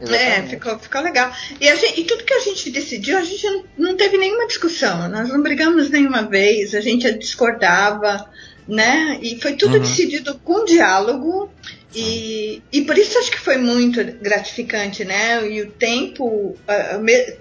[0.00, 0.50] É, Exatamente.
[0.50, 1.32] ficou, ficou legal.
[1.60, 5.08] E, gente- e tudo que a gente decidiu, a gente não, não teve nenhuma discussão.
[5.08, 8.28] Nós não brigamos nenhuma vez, a gente discordava,
[8.68, 9.18] né?
[9.22, 9.80] E foi tudo Uhum.
[9.82, 11.50] decidido com diálogo.
[11.94, 15.48] E, e por isso acho que foi muito gratificante, né?
[15.48, 16.56] E o tempo.
[16.68, 17.36] ah, me-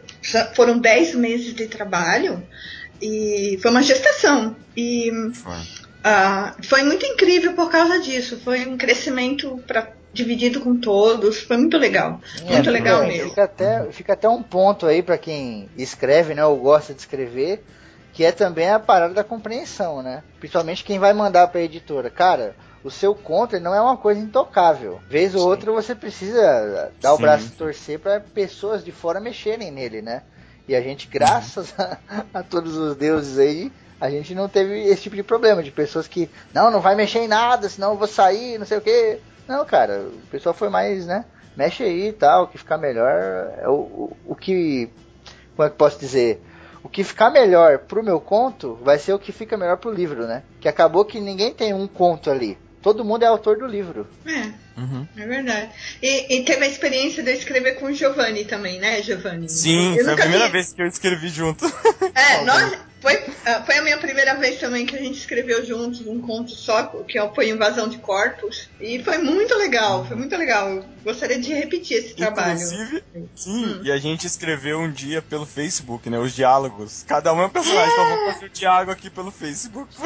[0.56, 2.42] foram 10 meses de trabalho
[3.02, 4.56] e foi uma gestação.
[4.78, 5.58] E Foi.
[6.04, 8.40] ah, foi muito incrível por causa disso.
[8.44, 11.42] Foi um crescimento pra, dividido com todos.
[11.42, 12.20] Foi muito legal.
[12.48, 13.30] É, Muito legal fica- mesmo.
[13.30, 17.64] Fica até, fica até um ponto aí pra quem escreve, né, ou gosta de escrever,
[18.14, 20.24] que é também a parada da compreensão, né?
[20.40, 22.10] Principalmente quem vai mandar pra editora.
[22.10, 25.02] Cara, o seu conto não é uma coisa intocável.
[25.10, 25.48] Vez ou Sim.
[25.48, 27.22] outra você precisa dar o Sim.
[27.24, 30.22] braço a torcer pra pessoas de fora mexerem nele, né?
[30.68, 31.98] E a gente, graças a,
[32.34, 36.08] a todos os deuses aí, a gente não teve esse tipo de problema de pessoas
[36.08, 39.20] que, não, não vai mexer em nada, senão eu vou sair, não sei o quê.
[39.48, 41.26] Não, cara, o pessoal foi mais, né?
[41.56, 43.10] Mexe aí e tal, o que ficar melhor
[43.60, 44.90] é o, o, o que.
[45.56, 46.42] Como é que eu posso dizer?
[46.84, 50.28] O que ficar melhor pro meu conto vai ser o que fica melhor pro livro,
[50.28, 50.44] né?
[50.60, 52.58] Que acabou que ninguém tem um conto ali.
[52.82, 54.06] Todo mundo é autor do livro.
[54.28, 55.08] É, Uhum.
[55.18, 55.70] é verdade.
[56.04, 59.50] E, e teve a experiência de eu escrever com o Giovanni também, né, Giovanni?
[59.50, 61.66] Sim, Eu foi a primeira vi- vez que eu escrevi junto.
[62.14, 66.02] É, nós, Foi, ah, foi a minha primeira vez também que a gente escreveu juntos
[66.08, 68.68] um conto só, que foi Invasão de Corpos.
[68.82, 70.72] E foi muito legal, foi muito legal.
[70.72, 72.54] Eu gostaria de repetir esse trabalho.
[72.54, 73.04] Inclusive,
[73.36, 76.18] sim, e a gente escreveu um dia pelo Facebook, né?
[76.18, 77.06] Os diálogos.
[77.08, 79.96] Cada um é um personagem, então vamos fazer o diálogo aqui pelo Facebook.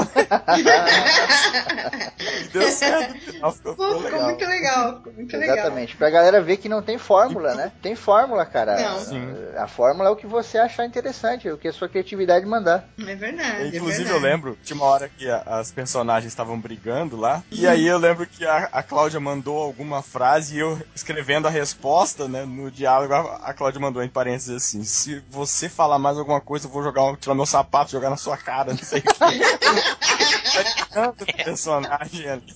[2.43, 3.17] e deu certo.
[3.17, 4.25] final, Ficou, Pô, ficou ficou legal.
[4.25, 5.55] muito legal, ficou muito legal.
[5.57, 5.95] Exatamente.
[5.95, 7.71] Pra galera ver que não tem fórmula, né?
[7.81, 8.75] Tem fórmula, cara.
[8.75, 8.99] Não.
[8.99, 9.33] Sim.
[9.55, 12.88] A fórmula é o que você achar interessante, é o que a sua criatividade mandar.
[12.97, 13.75] É verdade.
[13.77, 14.23] Inclusive, é eu verdade.
[14.23, 18.25] lembro, tinha uma hora que a- as personagens estavam brigando lá, e aí eu lembro
[18.27, 23.13] que a, a Cláudia mandou alguma frase e eu escrevendo a resposta, né, no diálogo,
[23.13, 26.83] a, a Cláudia mandou em parênteses assim: se você falar mais alguma coisa, eu vou
[26.83, 29.09] jogar, um- tirar meu sapato, jogar na sua cara, não sei o que.
[30.91, 32.55] Tanto personagem ali.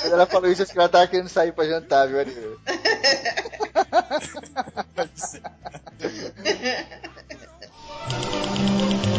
[0.00, 2.58] Quando ela falou isso, acho que ela tava querendo sair pra jantar, viu, Ariel?
[4.96, 5.42] Pode ser.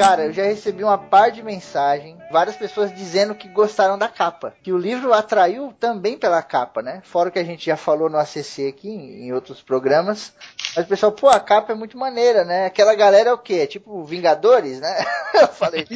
[0.00, 4.54] Cara, eu já recebi uma par de mensagem, várias pessoas dizendo que gostaram da capa.
[4.62, 7.02] Que o livro atraiu também pela capa, né?
[7.04, 10.32] Fora o que a gente já falou no ACC aqui, em outros programas.
[10.76, 12.66] Mas o pessoal, pô, a capa é muito maneira, né?
[12.66, 13.60] Aquela galera é o quê?
[13.62, 15.04] É tipo Vingadores, né?
[15.34, 15.86] Eu falei,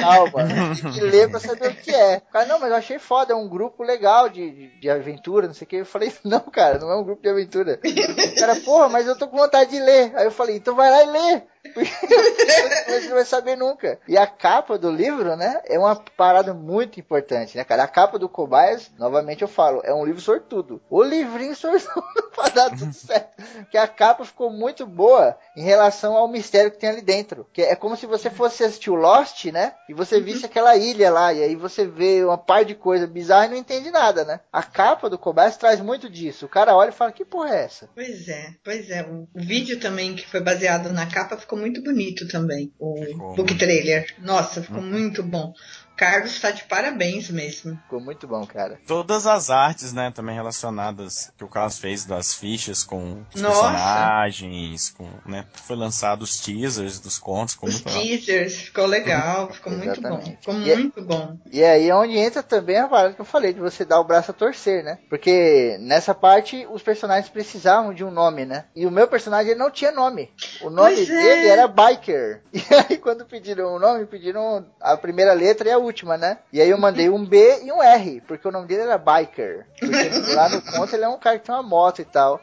[0.00, 2.22] calma, tem que ler pra saber o que é.
[2.28, 5.46] O cara, não, mas eu achei foda, é um grupo legal de, de, de aventura,
[5.46, 5.76] não sei o que.
[5.76, 7.78] Eu falei, não, cara, não é um grupo de aventura.
[7.82, 10.12] O cara, porra, mas eu tô com vontade de ler.
[10.16, 11.42] Aí eu falei, então vai lá e lê.
[11.72, 14.00] Porque você não vai saber nunca.
[14.08, 17.84] E a capa do livro, né, é uma parada muito importante, né, cara?
[17.84, 20.80] A capa do Cobaias, novamente eu falo, é um livro sortudo.
[20.88, 22.04] O livrinho sortudo
[22.34, 23.42] pra dar tudo certo.
[23.60, 27.46] Porque a capa ficou muito boa em relação ao mistério que tem ali dentro.
[27.52, 31.10] Que é como se você fosse assistir o Lost, né, e você visse aquela ilha
[31.10, 34.40] lá, e aí você vê uma par de coisa bizarra e não entende nada, né?
[34.52, 36.46] A capa do Cobaias traz muito disso.
[36.46, 37.88] O cara olha e fala, que porra é essa?
[37.94, 39.02] Pois é, pois é.
[39.02, 42.72] O, o vídeo também que foi baseado na capa ficou muito bonito também.
[42.78, 43.34] O Ficou.
[43.34, 44.14] book trailer.
[44.18, 45.52] Nossa, ficou muito bom.
[46.00, 47.76] Carlos está de parabéns mesmo.
[47.82, 48.80] Ficou muito bom, cara.
[48.86, 53.60] Todas as artes, né, também relacionadas que o Carlos fez das fichas com os Nossa.
[53.60, 59.72] personagens, com, né, foi lançado os teasers dos contos, ficou Os teasers, ficou legal, ficou
[59.72, 60.20] muito bom.
[60.40, 61.36] Ficou E é- muito bom.
[61.52, 64.04] E aí é onde entra também a parada que eu falei, de você dar o
[64.04, 64.98] braço a torcer, né?
[65.08, 68.64] Porque nessa parte os personagens precisavam de um nome, né?
[68.74, 70.30] E o meu personagem ele não tinha nome.
[70.62, 71.22] O nome Pois é.
[71.22, 72.40] dele era Biker.
[72.70, 76.38] E aí quando pediram o nome, pediram a primeira letra e a última, né?
[76.52, 79.66] E aí eu mandei um B e um R, porque o nome dele era Biker.
[79.78, 82.40] Porque lá no conto ele é um cara que tem uma moto e tal.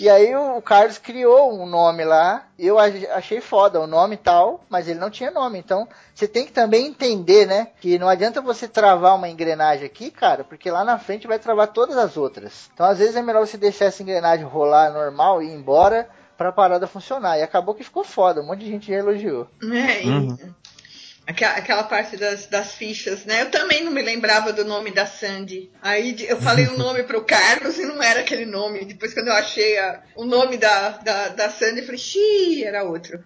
[0.00, 4.18] E aí o Carlos criou um nome lá, eu ach- achei foda o nome e
[4.18, 5.56] tal, mas ele não tinha nome.
[5.58, 10.10] Então você tem que também entender, né, que não adianta você travar uma engrenagem aqui,
[10.10, 12.68] cara, porque lá na frente vai travar todas as outras.
[12.74, 16.50] Então às vezes é melhor você deixar essa engrenagem rolar normal e ir embora pra
[16.50, 17.38] parada funcionar.
[17.38, 19.46] E acabou que ficou foda, um monte de gente já elogiou.
[19.62, 20.36] É, e Uhum.
[21.26, 23.42] Aquela, aquela parte das, das fichas, né?
[23.42, 25.70] Eu também não me lembrava do nome da Sandy.
[25.82, 28.84] Aí eu falei o nome pro Carlos e não era aquele nome.
[28.84, 32.84] Depois quando eu achei a- o nome da, da, da Sandy, eu falei, xiii, era
[32.84, 33.22] outro.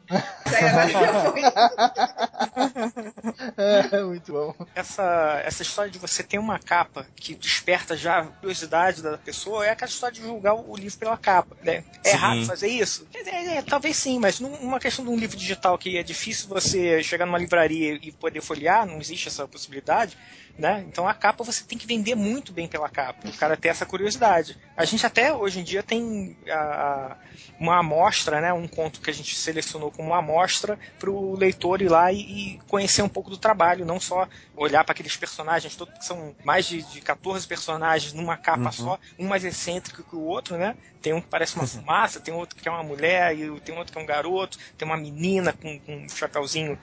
[0.51, 1.43] Daí agora já foi.
[4.07, 4.55] Muito bom.
[4.75, 9.67] Essa, essa história de você ter uma capa que desperta já a curiosidade da pessoa
[9.67, 11.57] é aquela história de julgar o livro pela capa.
[11.63, 11.85] Né?
[12.05, 12.17] É Sim.
[12.17, 13.07] errado fazer isso?
[13.15, 17.03] É, é, talvez sim, mas numa questão de um livro digital que é difícil você
[17.03, 20.17] chegar numa livraria e poder folhear, não existe essa possibilidade.
[20.57, 20.85] Né?
[20.89, 23.87] Então a capa você tem que vender muito bem pela capa, o cara ter essa
[23.87, 24.59] curiosidade.
[24.77, 26.53] A gente até hoje em dia tem a-
[27.13, 27.17] a-
[27.59, 28.53] uma amostra, né?
[28.53, 32.19] um conto que a gente selecionou como uma amostra para o leitor ir lá e,
[32.57, 34.27] e conhecer um pouco do trabalho, não só
[34.57, 38.73] olhar para aqueles personagens todos, que são mais de, de 14 personagens numa capa Uhum.
[38.73, 40.75] só, um mais excêntrico que o outro, né?
[41.01, 43.93] Tem um que parece uma fumaça, tem outro que é uma mulher, e tem outro
[43.93, 46.77] que é um garoto, tem uma menina com, com um chapéuzinho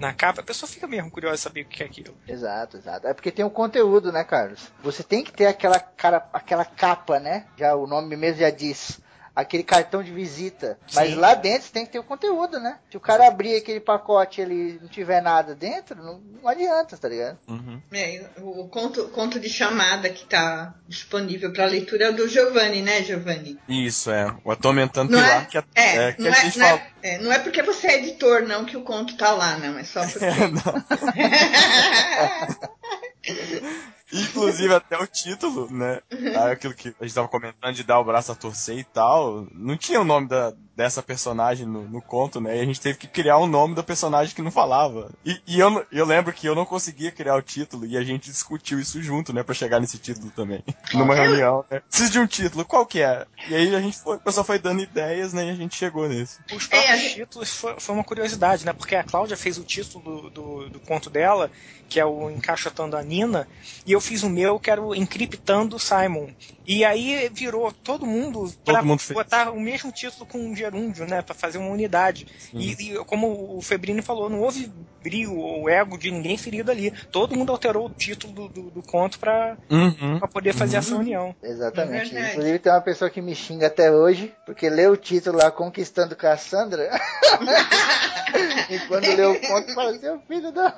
[0.00, 0.40] na capa.
[0.40, 2.16] A pessoa fica mesmo curiosa saber o que é aquilo.
[2.26, 3.06] Exato, exato.
[3.06, 4.72] É porque tem o conteúdo, né, Carlos?
[4.82, 7.46] Você tem que ter aquela cara, aquela capa, né?
[7.56, 8.98] Já o nome mesmo já diz.
[9.34, 10.78] Aquele cartão de visita.
[10.94, 11.14] Mas Sim.
[11.16, 12.78] lá dentro você tem que ter o conteúdo, né?
[12.90, 17.08] Se o cara abrir aquele pacote e não tiver nada dentro, não, não adianta, tá
[17.08, 17.38] ligado?
[17.48, 17.80] Uhum.
[17.92, 22.82] É, o conto, conto de chamada que está disponível para leitura é o do Giovanni,
[22.82, 23.58] né, Giovanni?
[23.68, 24.34] Isso, é.
[24.44, 25.44] O Atormentando Não Pilar, é?
[25.46, 26.82] que, a, É, é, que a é, gente não, fala.
[27.02, 29.78] é, é, não é porque você é editor, não, que o conto tá lá, não.
[29.78, 30.26] É só porque.
[34.12, 36.00] Inclusive até o título, né?
[36.36, 39.46] Ah, Aquilo que a gente tava comentando de dar o braço a torcer e tal.
[39.52, 42.56] Não tinha o nome da, dessa personagem no, no conto, né?
[42.56, 45.10] E a gente teve que criar um nome do personagem que não falava.
[45.24, 48.30] E, e eu, eu lembro que eu não conseguia criar o título e a gente
[48.30, 49.42] discutiu isso junto, né?
[49.42, 50.64] Pra chegar nesse título também.
[50.94, 51.80] Numa reunião, né?
[51.80, 53.26] Preciso de um título, qual que é?
[53.48, 55.46] E aí a gente foi, o pessoal foi dando ideias, né?
[55.46, 56.38] E a gente chegou nesse.
[56.52, 58.72] Os próprios títulos foi, foi uma curiosidade, né?
[58.72, 61.50] Porque a Cláudia fez o título do, do, do conto dela,
[61.88, 63.46] que é o Encaixotando a Nina,
[63.84, 66.28] e eu fiz o meu, que era o Encriptando Simon.
[66.66, 68.80] E aí virou todo mundo para
[69.12, 71.20] botar o mesmo título com um gerúndio, né?
[71.20, 72.28] Pra fazer uma unidade.
[72.54, 74.70] E, e, como o Febrini falou, não houve
[75.02, 76.92] brilho ou ego de ninguém ferido ali.
[77.10, 80.20] Todo mundo alterou o título do, do, do conto pra, uhum.
[80.32, 80.78] poder fazer uhum.
[80.78, 81.34] essa união.
[81.42, 82.16] Exatamente.
[82.16, 85.50] É Inclusive tem uma pessoa que me xinga até hoje, porque leu o título lá
[85.50, 86.88] Conquistando Cassandra.
[88.70, 90.76] e quando leu o conto, fala assim, filho da.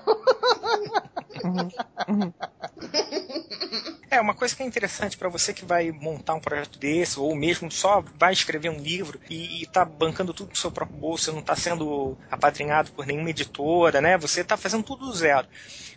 [4.11, 7.35] É, uma coisa que é interessante para você que vai montar um projeto desse, ou
[7.35, 11.41] mesmo só vai escrever um livro e, está bancando tudo do seu próprio bolso, não
[11.41, 14.19] está sendo apadrinhado por nenhuma editora, né?
[14.19, 15.49] Você está fazendo tudo do zero.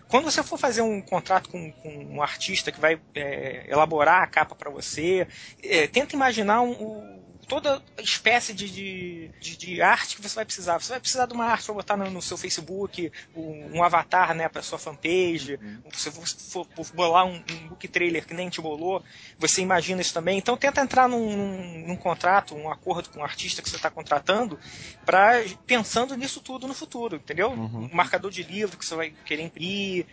[0.07, 4.27] Quando você for fazer um contrato com, com um artista que vai é, elaborar a
[4.27, 5.27] capa para você,
[5.61, 10.45] é, tenta imaginar um, um toda espécie de, de, de, de, arte que você vai
[10.45, 10.79] precisar.
[10.79, 14.33] Você vai precisar de uma arte para botar no, no, seu Facebook, um, um avatar
[14.33, 15.59] né, para sua fanpage.
[15.61, 15.81] Uhum.
[15.93, 19.03] Se você for, for bolar um, um, book trailer que nem te bolou,
[19.37, 20.37] você imagina isso também.
[20.37, 23.89] Então tenta entrar num, num, num contrato, um acordo com o artista que você está
[23.89, 24.59] contratando,
[25.05, 27.51] para pensando nisso tudo no futuro, entendeu?
[27.51, 27.89] Uhum.
[27.91, 30.05] Um marcador de livro que você vai querer imprimir,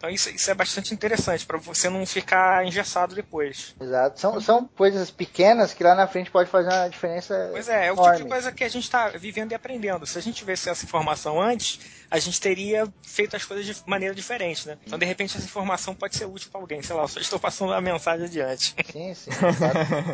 [0.00, 3.74] então isso, isso é bastante interessante para você não ficar engessado depois.
[3.78, 4.18] Exato.
[4.18, 7.50] São, são coisas pequenas que lá na frente pode fazer uma diferença.
[7.52, 8.12] Pois é, é o enorme.
[8.16, 10.06] tipo de coisa que a gente está vivendo e aprendendo.
[10.06, 11.80] Se a gente tivesse essa informação antes,
[12.10, 14.78] a gente teria feito as coisas de maneira diferente, né?
[14.86, 16.80] Então, de repente, essa informação pode ser útil para alguém.
[16.80, 18.74] Sei lá, só estou passando a mensagem adiante.
[18.90, 19.30] Sim, sim.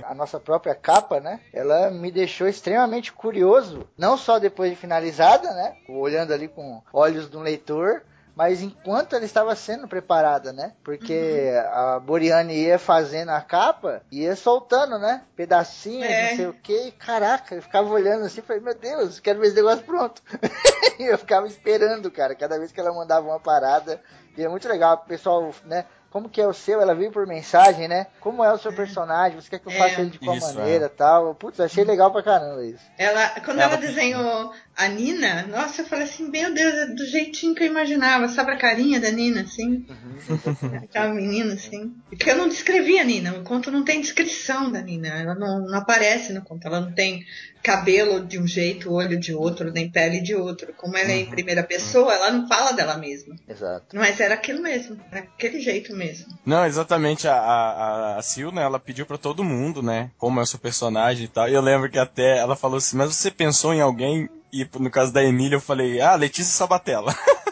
[0.03, 1.39] a nossa própria capa, né?
[1.53, 3.89] Ela me deixou extremamente curioso.
[3.97, 5.76] Não só depois de finalizada, né?
[5.89, 8.03] Olhando ali com olhos de um leitor
[8.37, 10.74] mas enquanto ela estava sendo preparada, né?
[10.84, 11.72] Porque uhum.
[11.72, 15.22] a Boriane ia fazendo a capa, ia soltando, né?
[15.34, 16.28] Pedacinhos, é.
[16.28, 16.91] não sei o que.
[16.93, 20.20] Caraca, eu ficava olhando assim, falei, meu Deus, quero ver esse negócio pronto.
[21.01, 24.03] e eu ficava esperando, cara, cada vez que ela mandava uma parada.
[24.37, 25.87] E é muito legal, o pessoal, né?
[26.11, 28.07] Como que é o seu, ela veio por mensagem, né?
[28.20, 30.54] Como é o seu personagem, você quer que eu faça é, ele de qual isso,
[30.54, 30.88] maneira é.
[30.88, 31.34] tal.
[31.34, 32.82] Putz, achei legal pra caramba isso.
[32.96, 37.07] Ela, quando ela, ela desenhou a Nina, nossa, eu falei assim, meu Deus, é do
[37.07, 39.86] jeitinho que eu imaginava, sabe a carinha da Nina, assim?
[39.88, 40.76] Uhum.
[40.84, 41.94] Aquela menina, assim.
[42.09, 45.61] Porque eu não descrevi a Nina, o conto não tem descrição da Nina, ela não,
[45.66, 47.24] não aparece no conto, ela não tem
[47.66, 50.72] cabelo de um jeito, olho de outro, nem pele de outro.
[50.74, 51.30] Como ela é em uhum.
[51.30, 53.34] primeira pessoa, ela não fala dela mesma.
[53.48, 53.96] Exato.
[53.96, 56.26] Mas era aquilo mesmo, era aquele jeito mesmo.
[56.44, 57.26] Não, exatamente.
[57.26, 60.59] A, a, a Sil, né, ela pediu para todo mundo, né, como é o seu
[60.59, 61.49] personagem e tal.
[61.49, 64.28] E eu lembro que até ela falou assim, mas você pensou em alguém?
[64.53, 67.14] E no caso da Emília, eu falei, ah, Letícia Sabatella.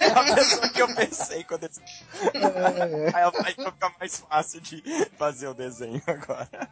[0.00, 1.70] é a pessoa que eu pensei quando eu...
[3.14, 4.82] Aí vai ficar mais fácil de
[5.18, 6.68] fazer o desenho agora.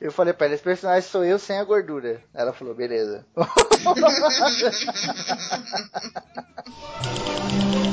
[0.00, 2.22] Eu falei pra ela, esse personagem sou eu sem a gordura.
[2.34, 3.24] Ela falou, beleza.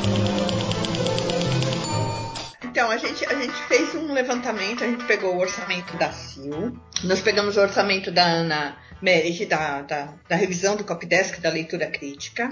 [2.73, 6.73] Então, a gente, a gente fez um levantamento, a gente pegou o orçamento da Sil,
[7.03, 11.85] nós pegamos o orçamento da Ana Merit, da, da, da revisão do Copdesk, da leitura
[11.85, 12.49] crítica,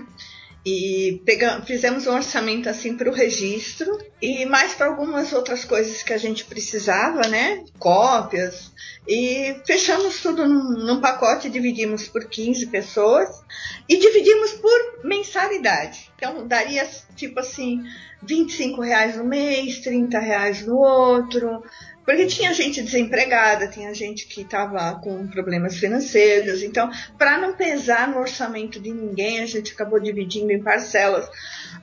[0.65, 6.03] e pegamos, fizemos um orçamento assim para o registro e mais para algumas outras coisas
[6.03, 7.63] que a gente precisava, né?
[7.79, 8.71] Cópias.
[9.07, 13.43] E fechamos tudo num, num pacote, dividimos por 15 pessoas
[13.89, 16.11] e dividimos por mensalidade.
[16.15, 17.83] Então daria tipo assim,
[18.21, 21.63] 25 reais no mês, 30 reais no outro,
[22.05, 26.63] porque tinha gente desempregada, tinha gente que estava com problemas financeiros.
[26.63, 31.29] Então, para não pesar no orçamento de ninguém, a gente acabou dividindo em parcelas.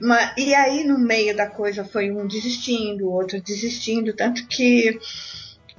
[0.00, 4.12] Mas, e aí, no meio da coisa, foi um desistindo, o outro desistindo.
[4.12, 4.98] Tanto que,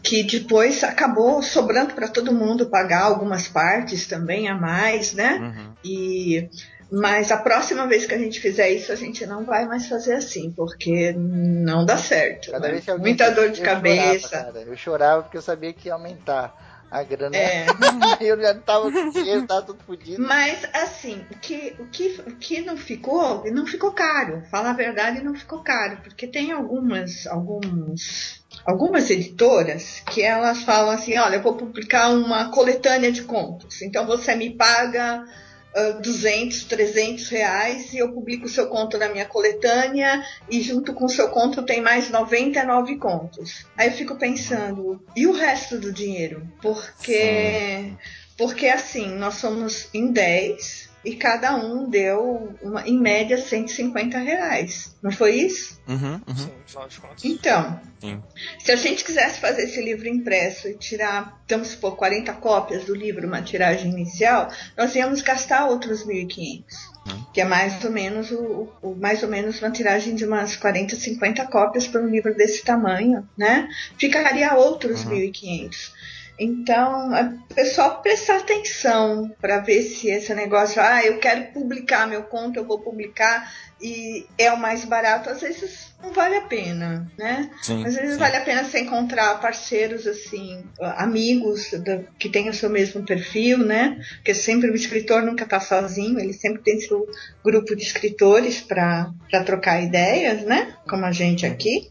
[0.01, 5.35] que depois acabou sobrando para todo mundo pagar algumas partes também a mais, né?
[5.35, 5.73] Uhum.
[5.83, 6.49] E
[6.91, 10.13] mas a próxima vez que a gente fizer isso, a gente não vai mais fazer
[10.13, 12.51] assim, porque não dá certo.
[12.51, 12.73] Cada né?
[12.73, 14.29] vez que Muita dor de cabeça.
[14.29, 16.55] Chorava, eu chorava porque eu sabia que ia aumentar
[16.89, 17.35] a grana.
[17.35, 17.67] É.
[18.19, 20.21] eu já tava com dinheiro, tava tudo fodido.
[20.21, 24.43] Mas assim, o que, o, que, o que não ficou, não ficou caro.
[24.49, 25.97] Fala a verdade, não ficou caro.
[26.03, 32.49] Porque tem algumas, alguns, algumas editoras que elas falam assim, olha, eu vou publicar uma
[32.49, 33.81] coletânea de contos.
[33.81, 35.23] Então você me paga
[35.75, 40.93] uh, 200, 300 reais e eu publico o seu conto na minha coletânea e junto
[40.93, 43.65] com o seu conto tem mais 99 contos.
[43.77, 46.47] Aí eu fico pensando, e o resto do dinheiro?
[46.61, 47.13] Porque...
[47.13, 47.97] Sim
[48.39, 54.95] Porque assim, nós somos em 10 e cada um deu, uma, em média, 150 reais.
[55.01, 55.79] Não foi isso?
[55.87, 56.35] Uhum, uhum.
[56.35, 56.51] Sim.
[57.23, 58.21] Então, Sim.
[58.59, 62.93] se a gente quisesse fazer esse livro impresso e tirar, vamos supor, 40 cópias do
[62.95, 66.63] livro, uma tiragem inicial, nós íamos gastar outros 1.500.
[67.33, 70.95] Que é mais ou menos o, o- mais ou menos uma tiragem de umas 40,
[70.95, 73.67] 50 cópias para um livro desse tamanho, né?
[73.97, 75.11] Ficaria outros Uhum.
[75.11, 75.91] 1.500.
[76.39, 82.23] Então, é pessoal prestar atenção para ver se esse negócio, ah, eu quero publicar meu
[82.23, 87.09] conto, eu vou publicar e é o mais barato, às vezes não vale a pena,
[87.17, 87.49] né?
[87.61, 87.85] Sim.
[87.85, 88.19] Às vezes sim.
[88.19, 90.63] vale a pena você encontrar parceiros assim,
[90.97, 93.99] amigos da- que tenham o seu mesmo perfil, né?
[94.15, 97.05] Porque sempre o escritor nunca está sozinho, ele sempre tem seu
[97.43, 99.11] grupo de escritores para
[99.45, 100.75] trocar ideias, né?
[100.87, 101.89] Como a gente aqui.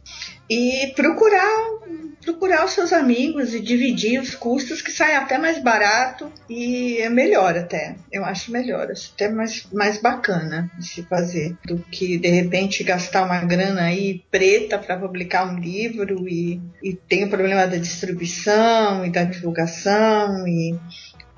[0.49, 1.68] E procurar
[2.32, 7.08] procurar os seus amigos e dividir os custos que sai até mais barato e é
[7.08, 7.96] melhor até.
[8.12, 12.84] Eu acho melhor, acho até mais, mais bacana de se fazer do que de repente
[12.84, 17.76] gastar uma grana aí preta para publicar um livro e, e tem o problema da
[17.76, 20.78] distribuição e da divulgação e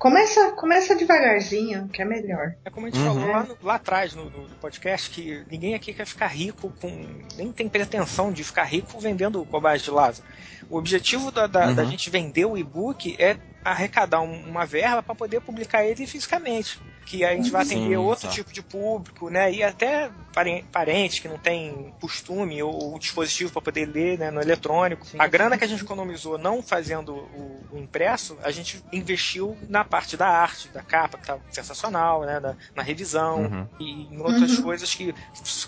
[0.01, 2.55] começa começa devagarzinho que é melhor.
[2.65, 3.13] É como a gente Uhum.
[3.13, 7.05] falou lá, no- lá atrás no, no- podcast, que ninguém aqui quer ficar rico com.
[7.37, 10.27] nem tem pretensão de ficar rico vendendo cobaias de Lázaro.
[10.71, 11.75] O objetivo da, da, Uhum.
[11.75, 16.79] da gente vender o e-book é arrecadar um- uma verba para poder publicar ele fisicamente.
[17.05, 18.33] Que a gente vai Sim, atender outro exato.
[18.35, 19.51] tipo de público, né?
[19.53, 24.41] E até pare- parentes que não tem costume ou, dispositivo para poder ler né, no
[24.41, 25.05] eletrônico.
[25.05, 28.83] Sim, a sim, grana que a gente economizou não fazendo o, o impresso, a gente
[28.91, 32.39] investiu na parte da arte, da capa, que tá sensacional, né?
[32.39, 33.67] Na, na revisão Uhum.
[33.79, 34.63] e em outras Uhum.
[34.63, 35.13] coisas que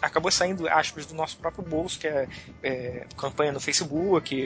[0.01, 2.27] acabou saindo, aspas, do nosso próprio bolso, que é,
[2.61, 4.39] é, campanha no Facebook e,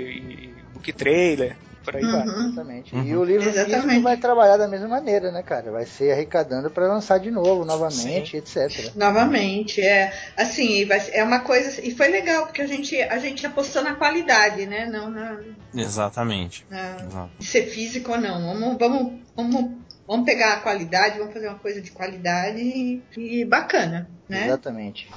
[0.59, 1.57] e book trailer,
[1.87, 2.27] por aí vai.
[2.27, 2.47] Uhum.
[2.47, 2.93] Exatamente.
[2.95, 3.03] Uhum.
[3.03, 3.81] E o livro Exatamente.
[3.81, 5.71] físico vai trabalhar da mesma maneira, né, cara?
[5.71, 8.93] Vai ser arrecadando para lançar de novo, novamente, etc.
[8.93, 13.45] Novamente, é assim, vai é uma coisa e foi legal porque a gente a gente
[13.45, 14.85] apostou na qualidade, né?
[14.85, 15.39] Não na,
[15.73, 16.65] Exatamente.
[16.69, 17.29] na Exato.
[17.39, 18.53] ser físico ou não.
[18.53, 19.71] Vamos vamos vamos
[20.05, 24.47] vamos pegar a qualidade, vamos fazer uma coisa de qualidade e, e bacana, né?
[24.47, 25.09] Exatamente.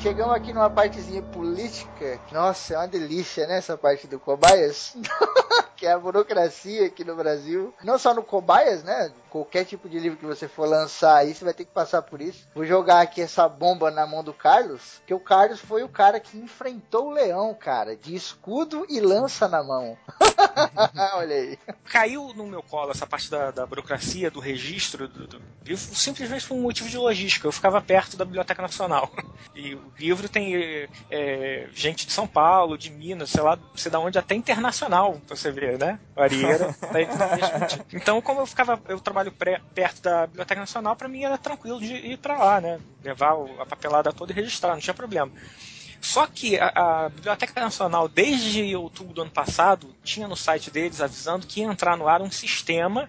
[0.00, 2.18] Chegamos aqui numa partezinha política.
[2.32, 3.58] Nossa, é uma delícia, né?
[3.58, 4.96] Essa parte do Cobaias.
[5.80, 7.72] que é a burocracia aqui no Brasil.
[7.82, 9.10] Não só no Cobaias, né?
[9.30, 12.20] Qualquer tipo de livro que você for lançar aí, você vai ter que passar por
[12.20, 12.46] isso.
[12.54, 15.00] Vou jogar aqui essa bomba na mão do Carlos.
[15.06, 17.96] Que o Carlos foi o cara que enfrentou o leão, cara.
[17.96, 19.96] De escudo e lança na mão.
[21.14, 21.58] Olha aí.
[21.86, 26.46] Caiu no meu colo essa parte da, da burocracia, do registro do, do livro, simplesmente
[26.46, 27.48] por um motivo de logística.
[27.48, 29.10] Eu ficava perto da Biblioteca Nacional.
[29.52, 33.98] E o livro tem é, gente de São Paulo, de Minas, sei lá, sei da
[33.98, 35.98] onde, até internacional, pra você ver, né?
[36.16, 36.74] Arieira.
[37.92, 41.78] então, como eu ficava, eu trabalho pré- perto da Biblioteca Nacional, pra mim era tranquilo
[41.80, 42.80] de ir pra lá, né?
[43.02, 45.30] Levar a papelada toda e registrar, não tinha problema.
[46.00, 46.68] Só que a,
[47.04, 51.66] a Biblioteca Nacional, desde outubro do ano passado, tinha no site deles avisando que ia
[51.66, 53.08] entrar no ar um sistema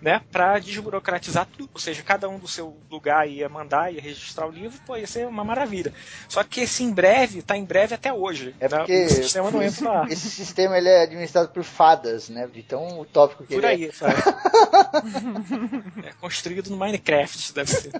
[0.00, 1.70] né, para desburocratizar tudo.
[1.74, 5.06] Ou seja, cada um do seu lugar ia mandar, ia registrar o livro, pô, ia
[5.06, 5.92] ser uma maravilha.
[6.28, 8.54] Só que esse em breve, tá em breve até hoje.
[8.60, 8.78] É né?
[8.78, 10.10] porque o sistema não entra ar.
[10.10, 12.46] esse sistema ele é administrado por fadas, né?
[12.46, 13.86] De tão utópico que Por ele é.
[13.86, 14.14] aí, sabe?
[16.06, 17.92] é construído no Minecraft, deve ser.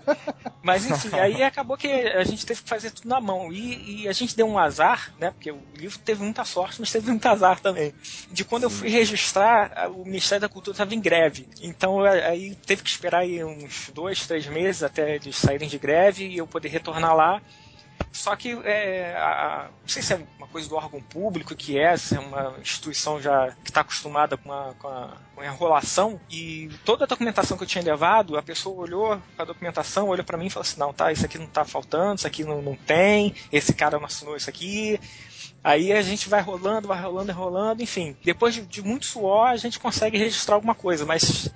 [0.62, 3.53] Mas enfim, aí acabou que a gente teve que fazer tudo na mão.
[3.53, 5.30] E, e a gente deu um azar, né?
[5.30, 7.94] Porque o livro teve muita sorte, mas teve muito azar também.
[8.30, 11.49] De quando eu fui registrar, o Ministério da Cultura estava em greve.
[11.61, 15.78] Então a- aí teve que esperar aí uns dois, três meses até eles saírem de
[15.78, 17.43] greve e eu poder retornar lá.
[18.12, 21.97] Só que é, a- não sei se é uma coisa do órgão público que é,
[21.97, 26.20] se é uma instituição já que está acostumada com a, com, a, com a enrolação
[26.30, 30.39] e toda a documentação que eu tinha levado, a pessoa olhou a documentação, olhou para
[30.39, 32.76] mim e falou assim, não, tá, isso aqui não tá faltando, isso aqui não, não
[32.76, 34.99] tem, esse cara não assinou isso aqui.
[35.62, 38.16] Aí a gente vai rolando, vai rolando, rolando, enfim.
[38.24, 41.51] Depois de, de muito suor, a gente consegue registrar alguma coisa, mas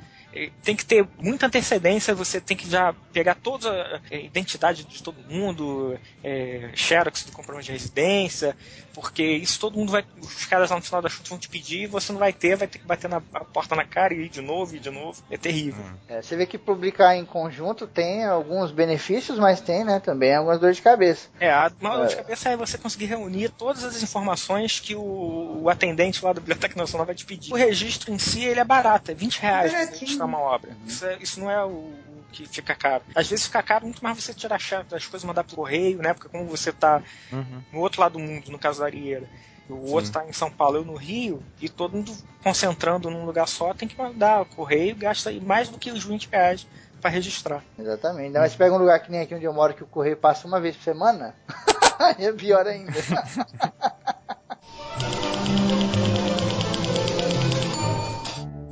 [0.63, 5.17] tem que ter muita antecedência, você tem que já pegar toda a identidade de todo
[5.29, 8.57] mundo, é, xerox do comprovante de residência,
[8.95, 11.87] porque isso todo mundo vai, os caras lá no final da chuta vão te pedir,
[11.87, 14.29] você não vai ter, vai ter que bater na a porta na cara e ir
[14.29, 15.85] de novo, e de novo, é terrível.
[16.09, 20.59] É, você vê que publicar em conjunto tem alguns benefícios, mas tem, né, também algumas
[20.59, 21.29] dores de cabeça.
[21.41, 25.63] É, a maior dor de cabeça é você conseguir reunir todas as informações que o,
[25.63, 27.53] o atendente lá da Biblioteca Nacional vai te pedir.
[27.53, 30.77] O registro em si, ele é barato, é 20 reais pra registrar uma obra.
[30.87, 33.03] Isso, é- isso não é o, o que fica caro.
[33.15, 35.57] Às vezes fica caro muito mais você tirar a chave das coisas e mandar pro
[35.57, 36.15] correio, né?
[36.15, 37.03] Porque como você tá
[37.33, 37.63] Uhum.
[37.73, 39.27] no outro lado do mundo, no caso da Arieira,
[39.69, 42.13] O outro está em São Paulo, eu no Rio, e todo mundo
[42.43, 46.05] concentrando num lugar só, tem que mandar o correio, gasta aí mais do que os
[46.05, 46.67] 20 reais
[47.01, 47.63] para registrar.
[47.79, 48.27] Exatamente.
[48.27, 50.17] Ainda mais se pega um lugar que nem aqui onde eu moro, que o correio
[50.17, 51.35] passa uma vez por semana,
[52.19, 52.93] é pior ainda.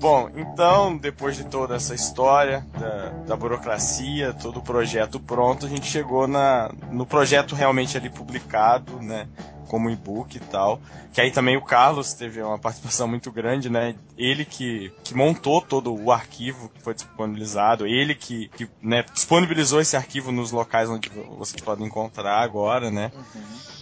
[0.00, 5.68] Bom, então, depois de toda essa história da, da burocracia, todo o projeto pronto, a
[5.68, 9.28] gente chegou na, no projeto realmente ali publicado, né?
[9.68, 10.80] Como e-book e tal.
[11.12, 13.94] Que aí também o Carlos teve uma participação muito grande, né?
[14.16, 19.82] Ele que, que montou todo o arquivo que foi disponibilizado, ele que, que né, disponibilizou
[19.82, 23.12] esse arquivo nos locais onde vocês podem encontrar agora, né?
[23.32, 23.79] que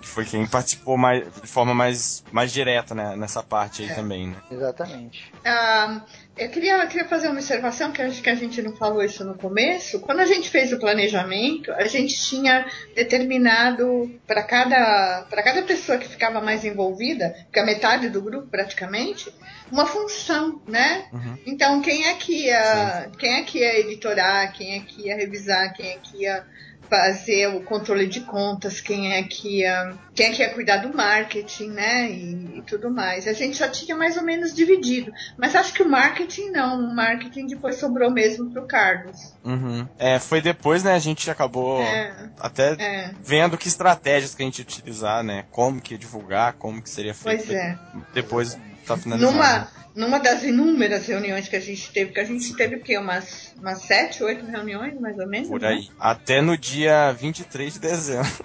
[0.00, 4.36] foi quem participou mais, de forma mais, mais direta né, nessa parte aí também, né?
[4.50, 5.32] Exatamente.
[5.44, 6.02] Ah,
[6.36, 9.34] eu queria, queria fazer uma observação, que acho que a gente não falou isso no
[9.34, 10.00] começo.
[10.00, 15.98] Quando a gente fez o planejamento, a gente tinha determinado para cada, para cada pessoa
[15.98, 19.32] que ficava mais envolvida, que a metade do grupo praticamente,
[19.70, 21.06] uma função, né?
[21.44, 25.72] Então quem é que ia, quem é que ia editorar, quem é que ia revisar,
[25.74, 26.46] quem é que ia
[26.88, 30.96] fazer o controle de contas, quem é que ia, quem é que ia cuidar do
[30.96, 32.10] marketing, né?
[32.10, 33.26] E, e tudo mais.
[33.28, 35.12] A gente já tinha mais ou menos dividido.
[35.36, 36.80] Mas acho que o marketing não.
[36.80, 39.34] O marketing depois sobrou mesmo pro Carlos.
[39.44, 39.86] Uhum.
[39.98, 42.30] É, foi depois, né, a gente acabou É.
[42.40, 43.10] até É.
[43.22, 45.44] vendo que estratégias que a gente ia utilizar, né?
[45.50, 47.44] Como que ia divulgar, como que seria feito.
[47.46, 47.78] Pois é.
[48.14, 48.58] Depois
[48.88, 49.32] tá finalizado.
[49.32, 52.98] Numa, numa das inúmeras reuniões que a gente teve, que a gente teve o quê?
[52.98, 55.48] Umas, umas sete, oito reuniões, mais ou menos?
[55.48, 55.68] Por né?
[55.68, 55.88] aí.
[55.98, 58.28] Até no dia 23 de dezembro.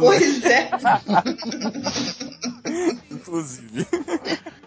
[0.00, 0.70] Pois é.
[3.10, 3.86] inclusive.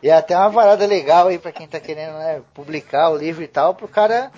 [0.02, 3.44] E é até uma varada legal aí pra quem tá querendo né, publicar o livro
[3.44, 4.32] e tal, pro cara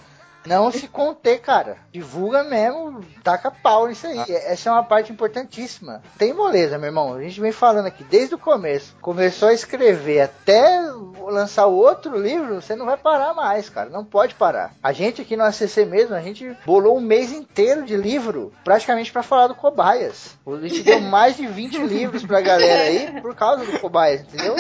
[0.46, 1.78] não se conter, cara.
[1.92, 4.20] Divulga mesmo, taca pau nisso aí.
[4.28, 6.02] Essa é uma parte importantíssima.
[6.18, 7.14] Tem moleza, meu irmão.
[7.14, 8.96] A gente vem falando aqui desde o começo.
[9.02, 10.82] Começou a escrever até
[11.30, 13.90] lançar o outro livro, você não vai parar mais, cara.
[13.90, 14.74] Não pode parar.
[14.82, 19.12] A gente aqui no ACC mesmo, a gente bolou um mês inteiro de livro, praticamente
[19.12, 20.38] pra falar do Cobaias.
[20.46, 24.56] A gente deu mais de 20 livros pra galera aí por causa do Cobaias, entendeu?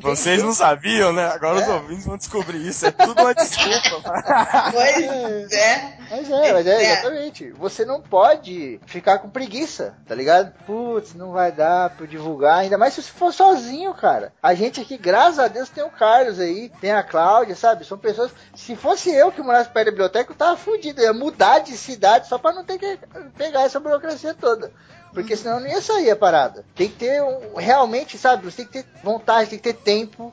[0.00, 1.26] Vocês não sabiam, né?
[1.26, 2.86] Agora os ouvintes vão descobrir isso.
[2.86, 4.12] É tudo uma desculpa.
[4.90, 5.98] É.
[6.10, 6.92] Mas é, mas é, É.
[6.92, 7.50] exatamente.
[7.52, 10.52] Você não pode ficar com preguiça, tá ligado?
[10.66, 14.32] Putz, não vai dar pra divulgar, ainda mais se você for sozinho, cara.
[14.42, 17.84] A gente aqui, graças a Deus, tem o Carlos aí, tem a Cláudia, sabe?
[17.84, 18.30] São pessoas.
[18.54, 21.00] Se fosse eu que morasse perto da biblioteca, eu tava fudido.
[21.00, 22.98] Eu ia mudar de cidade só pra não ter que
[23.36, 24.72] pegar essa burocracia toda.
[25.12, 26.64] Porque senão não ia sair a parada.
[26.74, 28.44] Tem que ter um, realmente, sabe?
[28.44, 30.30] Você tem que ter vontade, tem que ter tempo.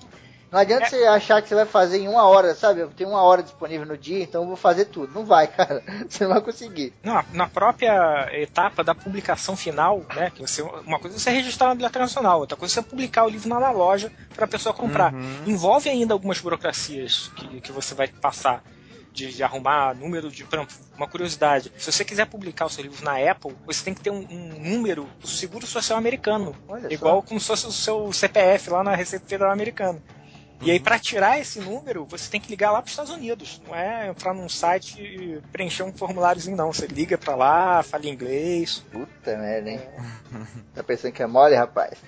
[0.51, 2.81] Não adianta você achar que você vai fazer em uma hora, sabe?
[2.81, 5.13] Eu tenho uma hora disponível no dia, então eu vou fazer tudo.
[5.13, 5.83] Não vai, cara.
[6.07, 6.93] Você não vai conseguir.
[7.03, 10.31] Não, na própria etapa da publicação final, né?
[10.33, 13.25] Que você, uma coisa é você registrar na Biblioteca Nacional, outra coisa é você publicar
[13.25, 15.13] o livro na loja para a pessoa comprar.
[15.45, 18.63] Envolve ainda algumas burocracias que, que você vai passar.
[19.11, 20.43] De, de arrumar número de.
[20.43, 23.93] Por exemplo, uma curiosidade: se você quiser publicar o seu livro na Apple, você tem
[23.93, 26.53] que ter um, um número do Seguro Social Americano.
[26.67, 27.27] Olha igual só.
[27.29, 30.01] como se fosse o seu CPF lá na Receita Federal Americana.
[30.65, 33.61] E aí, para tirar esse número, você tem que ligar lá para os Estados Unidos.
[33.67, 36.73] Não é entrar num site e preencher um formuláriozinho, não.
[36.73, 38.83] Você liga para lá, fala inglês.
[38.91, 39.81] Puta merda, hein?
[40.73, 41.99] Tá pensando que é mole, rapaz?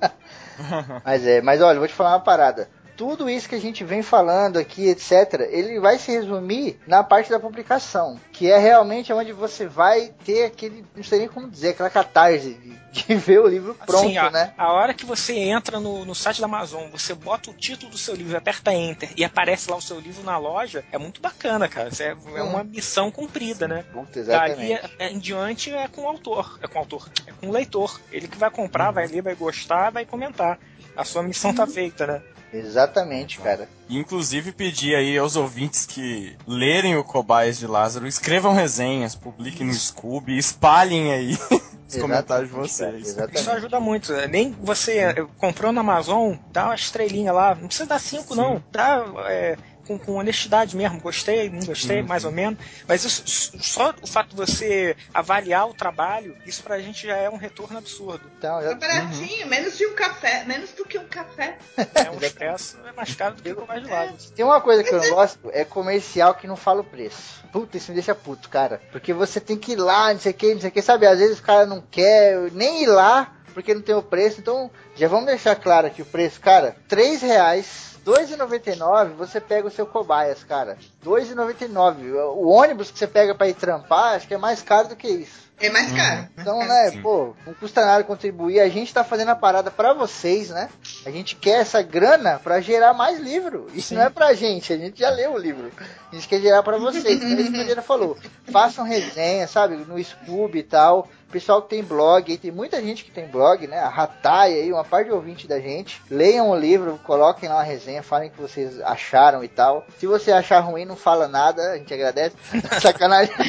[1.04, 2.70] mas é, mas olha, vou te falar uma parada.
[3.02, 7.28] Tudo isso que a gente vem falando aqui, etc., ele vai se resumir na parte
[7.30, 11.70] da publicação, que é realmente onde você vai ter aquele, não sei nem como dizer,
[11.70, 12.54] aquela catarse
[12.92, 14.54] de, de ver o livro pronto, Assim, né?
[14.56, 17.98] a hora que você entra no, no site da Amazon, você bota o título do
[17.98, 21.68] seu livro, aperta Enter e aparece lá o seu livro na loja, é muito bacana,
[21.68, 21.88] cara.
[21.88, 23.84] Isso é, é uma missão cumprida, né?
[23.92, 24.72] Puta, Dali exatamente.
[24.72, 27.52] é- é- em diante é com o autor, é com o autor, é com o
[27.52, 28.00] leitor.
[28.12, 30.56] Ele que vai comprar, vai ler, vai gostar, vai comentar.
[30.94, 32.22] A sua missão tá feita, né?
[32.52, 33.68] Exatamente, cara.
[33.88, 39.66] E, Inclusive pedir aí aos ouvintes que lerem o Cobaias de Lázaro, escrevam resenhas, publiquem
[39.66, 41.38] no Scooby, espalhem aí
[41.88, 43.40] os comentários de Exatamente, cara, vocês.
[43.40, 44.12] Isso ajuda muito.
[44.12, 44.26] né?
[44.26, 47.54] Nem você eh, comprou na Amazon, dá uma estrelinha lá.
[47.54, 48.62] Não precisa dar cinco, não.
[48.70, 49.56] Dá é,
[49.86, 51.00] com, com honestidade mesmo.
[51.00, 52.58] Gostei, não gostei, mais ou menos.
[52.86, 53.22] Mas isso,
[53.60, 57.78] só o fato de você avaliar o trabalho, isso pra gente já é um retorno
[57.78, 58.22] absurdo.
[58.38, 61.58] Então, eu- baratinho, menos de um café, menos do que um café.
[61.94, 64.16] É um expresso, é mais caro do que o mais de lado.
[64.34, 67.42] Tem uma coisa que eu não gosto, é comercial que não fala o preço.
[67.52, 68.80] Puta, isso me deixa puto, cara.
[68.90, 71.06] Porque você tem que ir lá, não sei o que, não sei o que, sabe?
[71.06, 74.40] Às vezes o cara não quer nem ir lá porque não tem o preço.
[74.40, 76.74] Então, já vamos deixar claro aqui o preço, cara.
[76.88, 80.76] 3 reais 2,99 você pega o seu cobaias, cara.
[81.04, 82.14] 2,99.
[82.36, 85.08] O ônibus que você pega pra ir trampar, acho que é mais caro do que
[85.08, 85.51] isso.
[85.62, 86.28] É mais caro.
[86.36, 87.02] Então, né, Sim.
[87.02, 88.60] pô, não custa nada contribuir.
[88.60, 90.68] A gente tá fazendo a parada pra vocês, né?
[91.06, 93.68] A gente quer essa grana pra gerar mais livro.
[93.72, 95.70] Isso não é pra gente, a gente já leu o livro.
[96.10, 97.04] A gente quer gerar pra vocês.
[97.04, 98.18] Então, é isso que a Diana falou.
[98.50, 99.76] Façam resenha, sabe?
[99.76, 101.08] No Scoob e tal.
[101.32, 103.78] Pessoal que tem blog, aí tem muita gente que tem blog, né?
[103.78, 106.02] A Ratai aí, uma parte de ouvinte da gente.
[106.10, 109.82] Leiam o livro, coloquem lá uma resenha, falem o que vocês acharam e tal.
[109.98, 112.36] Se você achar ruim, não fala nada, a gente agradece.
[112.82, 113.32] Sacanagem.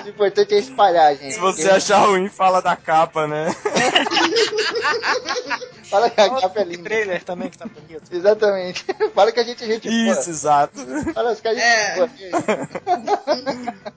[0.00, 1.34] Mas o importante é espalhar, gente.
[1.34, 3.54] Se você achar ruim, fala da capa, né?
[5.90, 6.84] Fala que a capa é linda.
[6.84, 8.02] trailer também que tá bonito.
[8.12, 8.86] Exatamente.
[9.12, 10.12] Fala que a gente é gente boa.
[10.12, 10.78] Isso, exato.
[11.12, 11.90] Fala que a gente É.
[11.90, 12.08] é boa.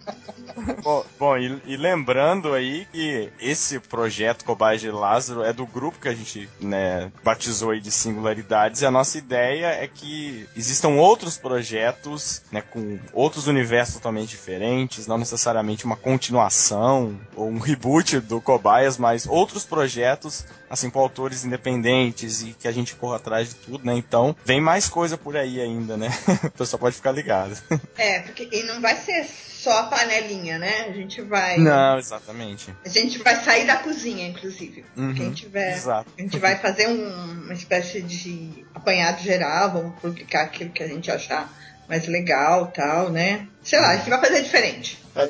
[1.23, 6.09] Bom, e, e lembrando aí que esse projeto Cobaia de Lázaro é do grupo que
[6.09, 11.37] a gente né, batizou aí de singularidades e a nossa ideia é que existam outros
[11.37, 18.41] projetos né, com outros universos totalmente diferentes, não necessariamente uma continuação ou um reboot do
[18.41, 23.55] Cobaias, mas outros projetos assim com autores independentes e que a gente corra atrás de
[23.55, 23.93] tudo, né?
[23.93, 26.09] Então vem mais coisa por aí ainda, né?
[26.43, 27.55] O pessoal pode ficar ligado.
[27.95, 29.25] É, porque e não vai ser
[29.63, 30.87] só a panelinha, né?
[30.89, 31.57] A gente vai.
[31.57, 32.73] Não, exatamente.
[32.85, 34.85] A gente vai sair da cozinha, inclusive.
[34.97, 35.73] Uhum, Quem tiver.
[35.75, 36.09] Exato.
[36.17, 40.87] A gente vai fazer um- uma espécie de apanhado geral, vamos publicar aquilo que a
[40.87, 41.51] gente achar
[41.87, 43.47] mais legal tal, né?
[43.63, 45.03] Sei lá, a gente vai fazer diferente.
[45.13, 45.27] Tá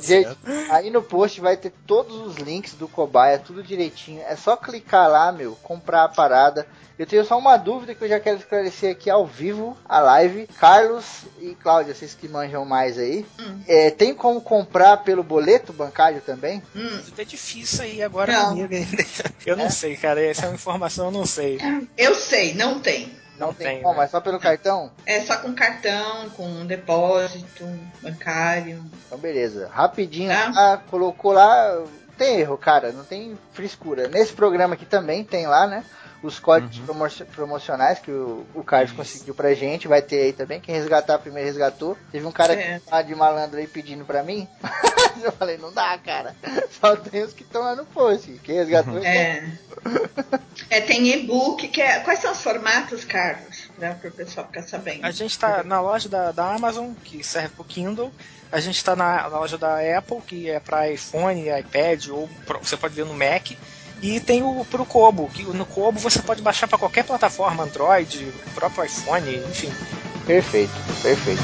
[0.69, 4.21] aí no post vai ter todos os links do cobaia, tudo direitinho.
[4.27, 6.65] É só clicar lá, meu, comprar a parada.
[6.97, 10.47] Eu tenho só uma dúvida que eu já quero esclarecer aqui ao vivo, a live.
[10.59, 13.25] Carlos e Cláudia, vocês que manjam mais aí.
[13.39, 13.59] Hum.
[13.67, 16.61] É, tem como comprar pelo boleto bancário também?
[16.75, 18.49] Hum, É difícil aí agora Não.
[18.49, 19.03] comigo ainda.
[19.45, 20.23] Eu não sei, cara.
[20.23, 21.59] Essa é uma informação eu não sei.
[21.97, 23.11] eu sei, não tem.
[23.47, 24.05] Não, tem, tem, como, né?
[24.05, 24.91] é só pelo cartão?
[25.05, 27.65] É só com cartão, com depósito
[28.01, 28.83] bancário.
[29.07, 29.69] Então beleza.
[29.71, 30.51] Rapidinho, Tá.
[30.55, 31.81] ah, colocou lá.
[32.17, 34.07] Tem erro, cara, não tem frescura.
[34.07, 35.83] Nesse programa aqui também tem lá, né?
[36.23, 38.97] Os códigos promo- promocionais que o, o Carlos Isso.
[38.97, 40.59] conseguiu pra gente, vai ter aí também.
[40.61, 41.97] Quem resgatar primeiro resgatou.
[42.11, 42.79] Teve um cara É.
[42.79, 44.47] que tá de malandro aí pedindo pra mim.
[45.23, 46.35] Eu falei, não dá, cara.
[46.81, 48.31] Só tem os que estão lá no post.
[48.43, 49.51] Quem resgatou É.
[50.69, 51.99] É, tem e-book, que é.
[51.99, 53.69] Quais são os formatos, Carlos?
[53.77, 55.05] Para o pessoal ficar sabendo.
[55.05, 58.11] A gente tá na loja da, da Amazon, que serve pro Kindle.
[58.51, 62.59] A gente tá na, na loja da Apple, que é para iPhone, iPad, ou pro-
[62.59, 63.51] você pode ver no Mac.
[64.03, 68.33] E tem o pro Kobo, que no Kobo você pode baixar para qualquer plataforma, Android,
[68.53, 69.71] próprio iPhone, enfim.
[70.25, 71.41] Perfeito, perfeito.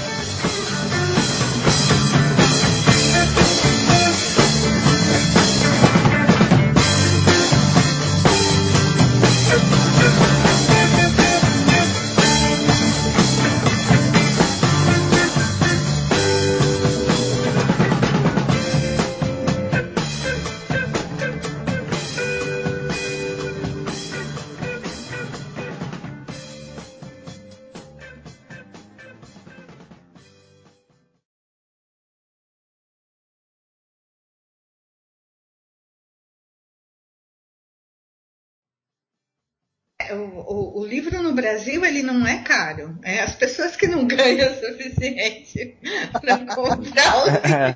[40.12, 42.98] O, o- o livro no Brasil ele não é caro.
[43.04, 45.78] É as pessoas que não ganham o suficiente
[46.22, 47.76] para comprar o livro.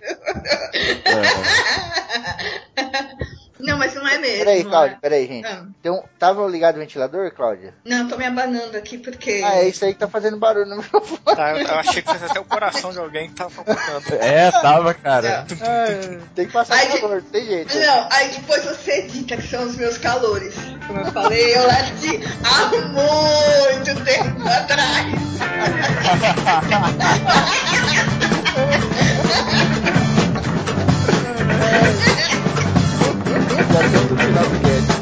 [3.63, 4.39] Não, mas não é mesmo.
[4.39, 4.99] Peraí, Cláudia, é.
[4.99, 5.47] peraí, gente.
[5.47, 5.65] Ah.
[5.79, 7.73] Então, tava ligado o ventilador, Cláudia?
[7.85, 9.41] Não, tô me abanando aqui porque.
[9.43, 11.13] Ah, é isso aí que tá fazendo barulho no microfone.
[11.33, 13.79] Tá, eu achei que fosse até o coração de alguém que tava focando.
[14.21, 15.47] É, tava, cara.
[15.61, 16.19] É.
[16.35, 17.27] tem que passar aí, calor, de...
[17.29, 17.75] tem jeito.
[17.75, 20.53] Não, aí depois você edita que são os meus calores.
[20.85, 25.13] Como eu falei, eu lá de há muito tempo atrás.
[33.55, 34.92] That's what we love again.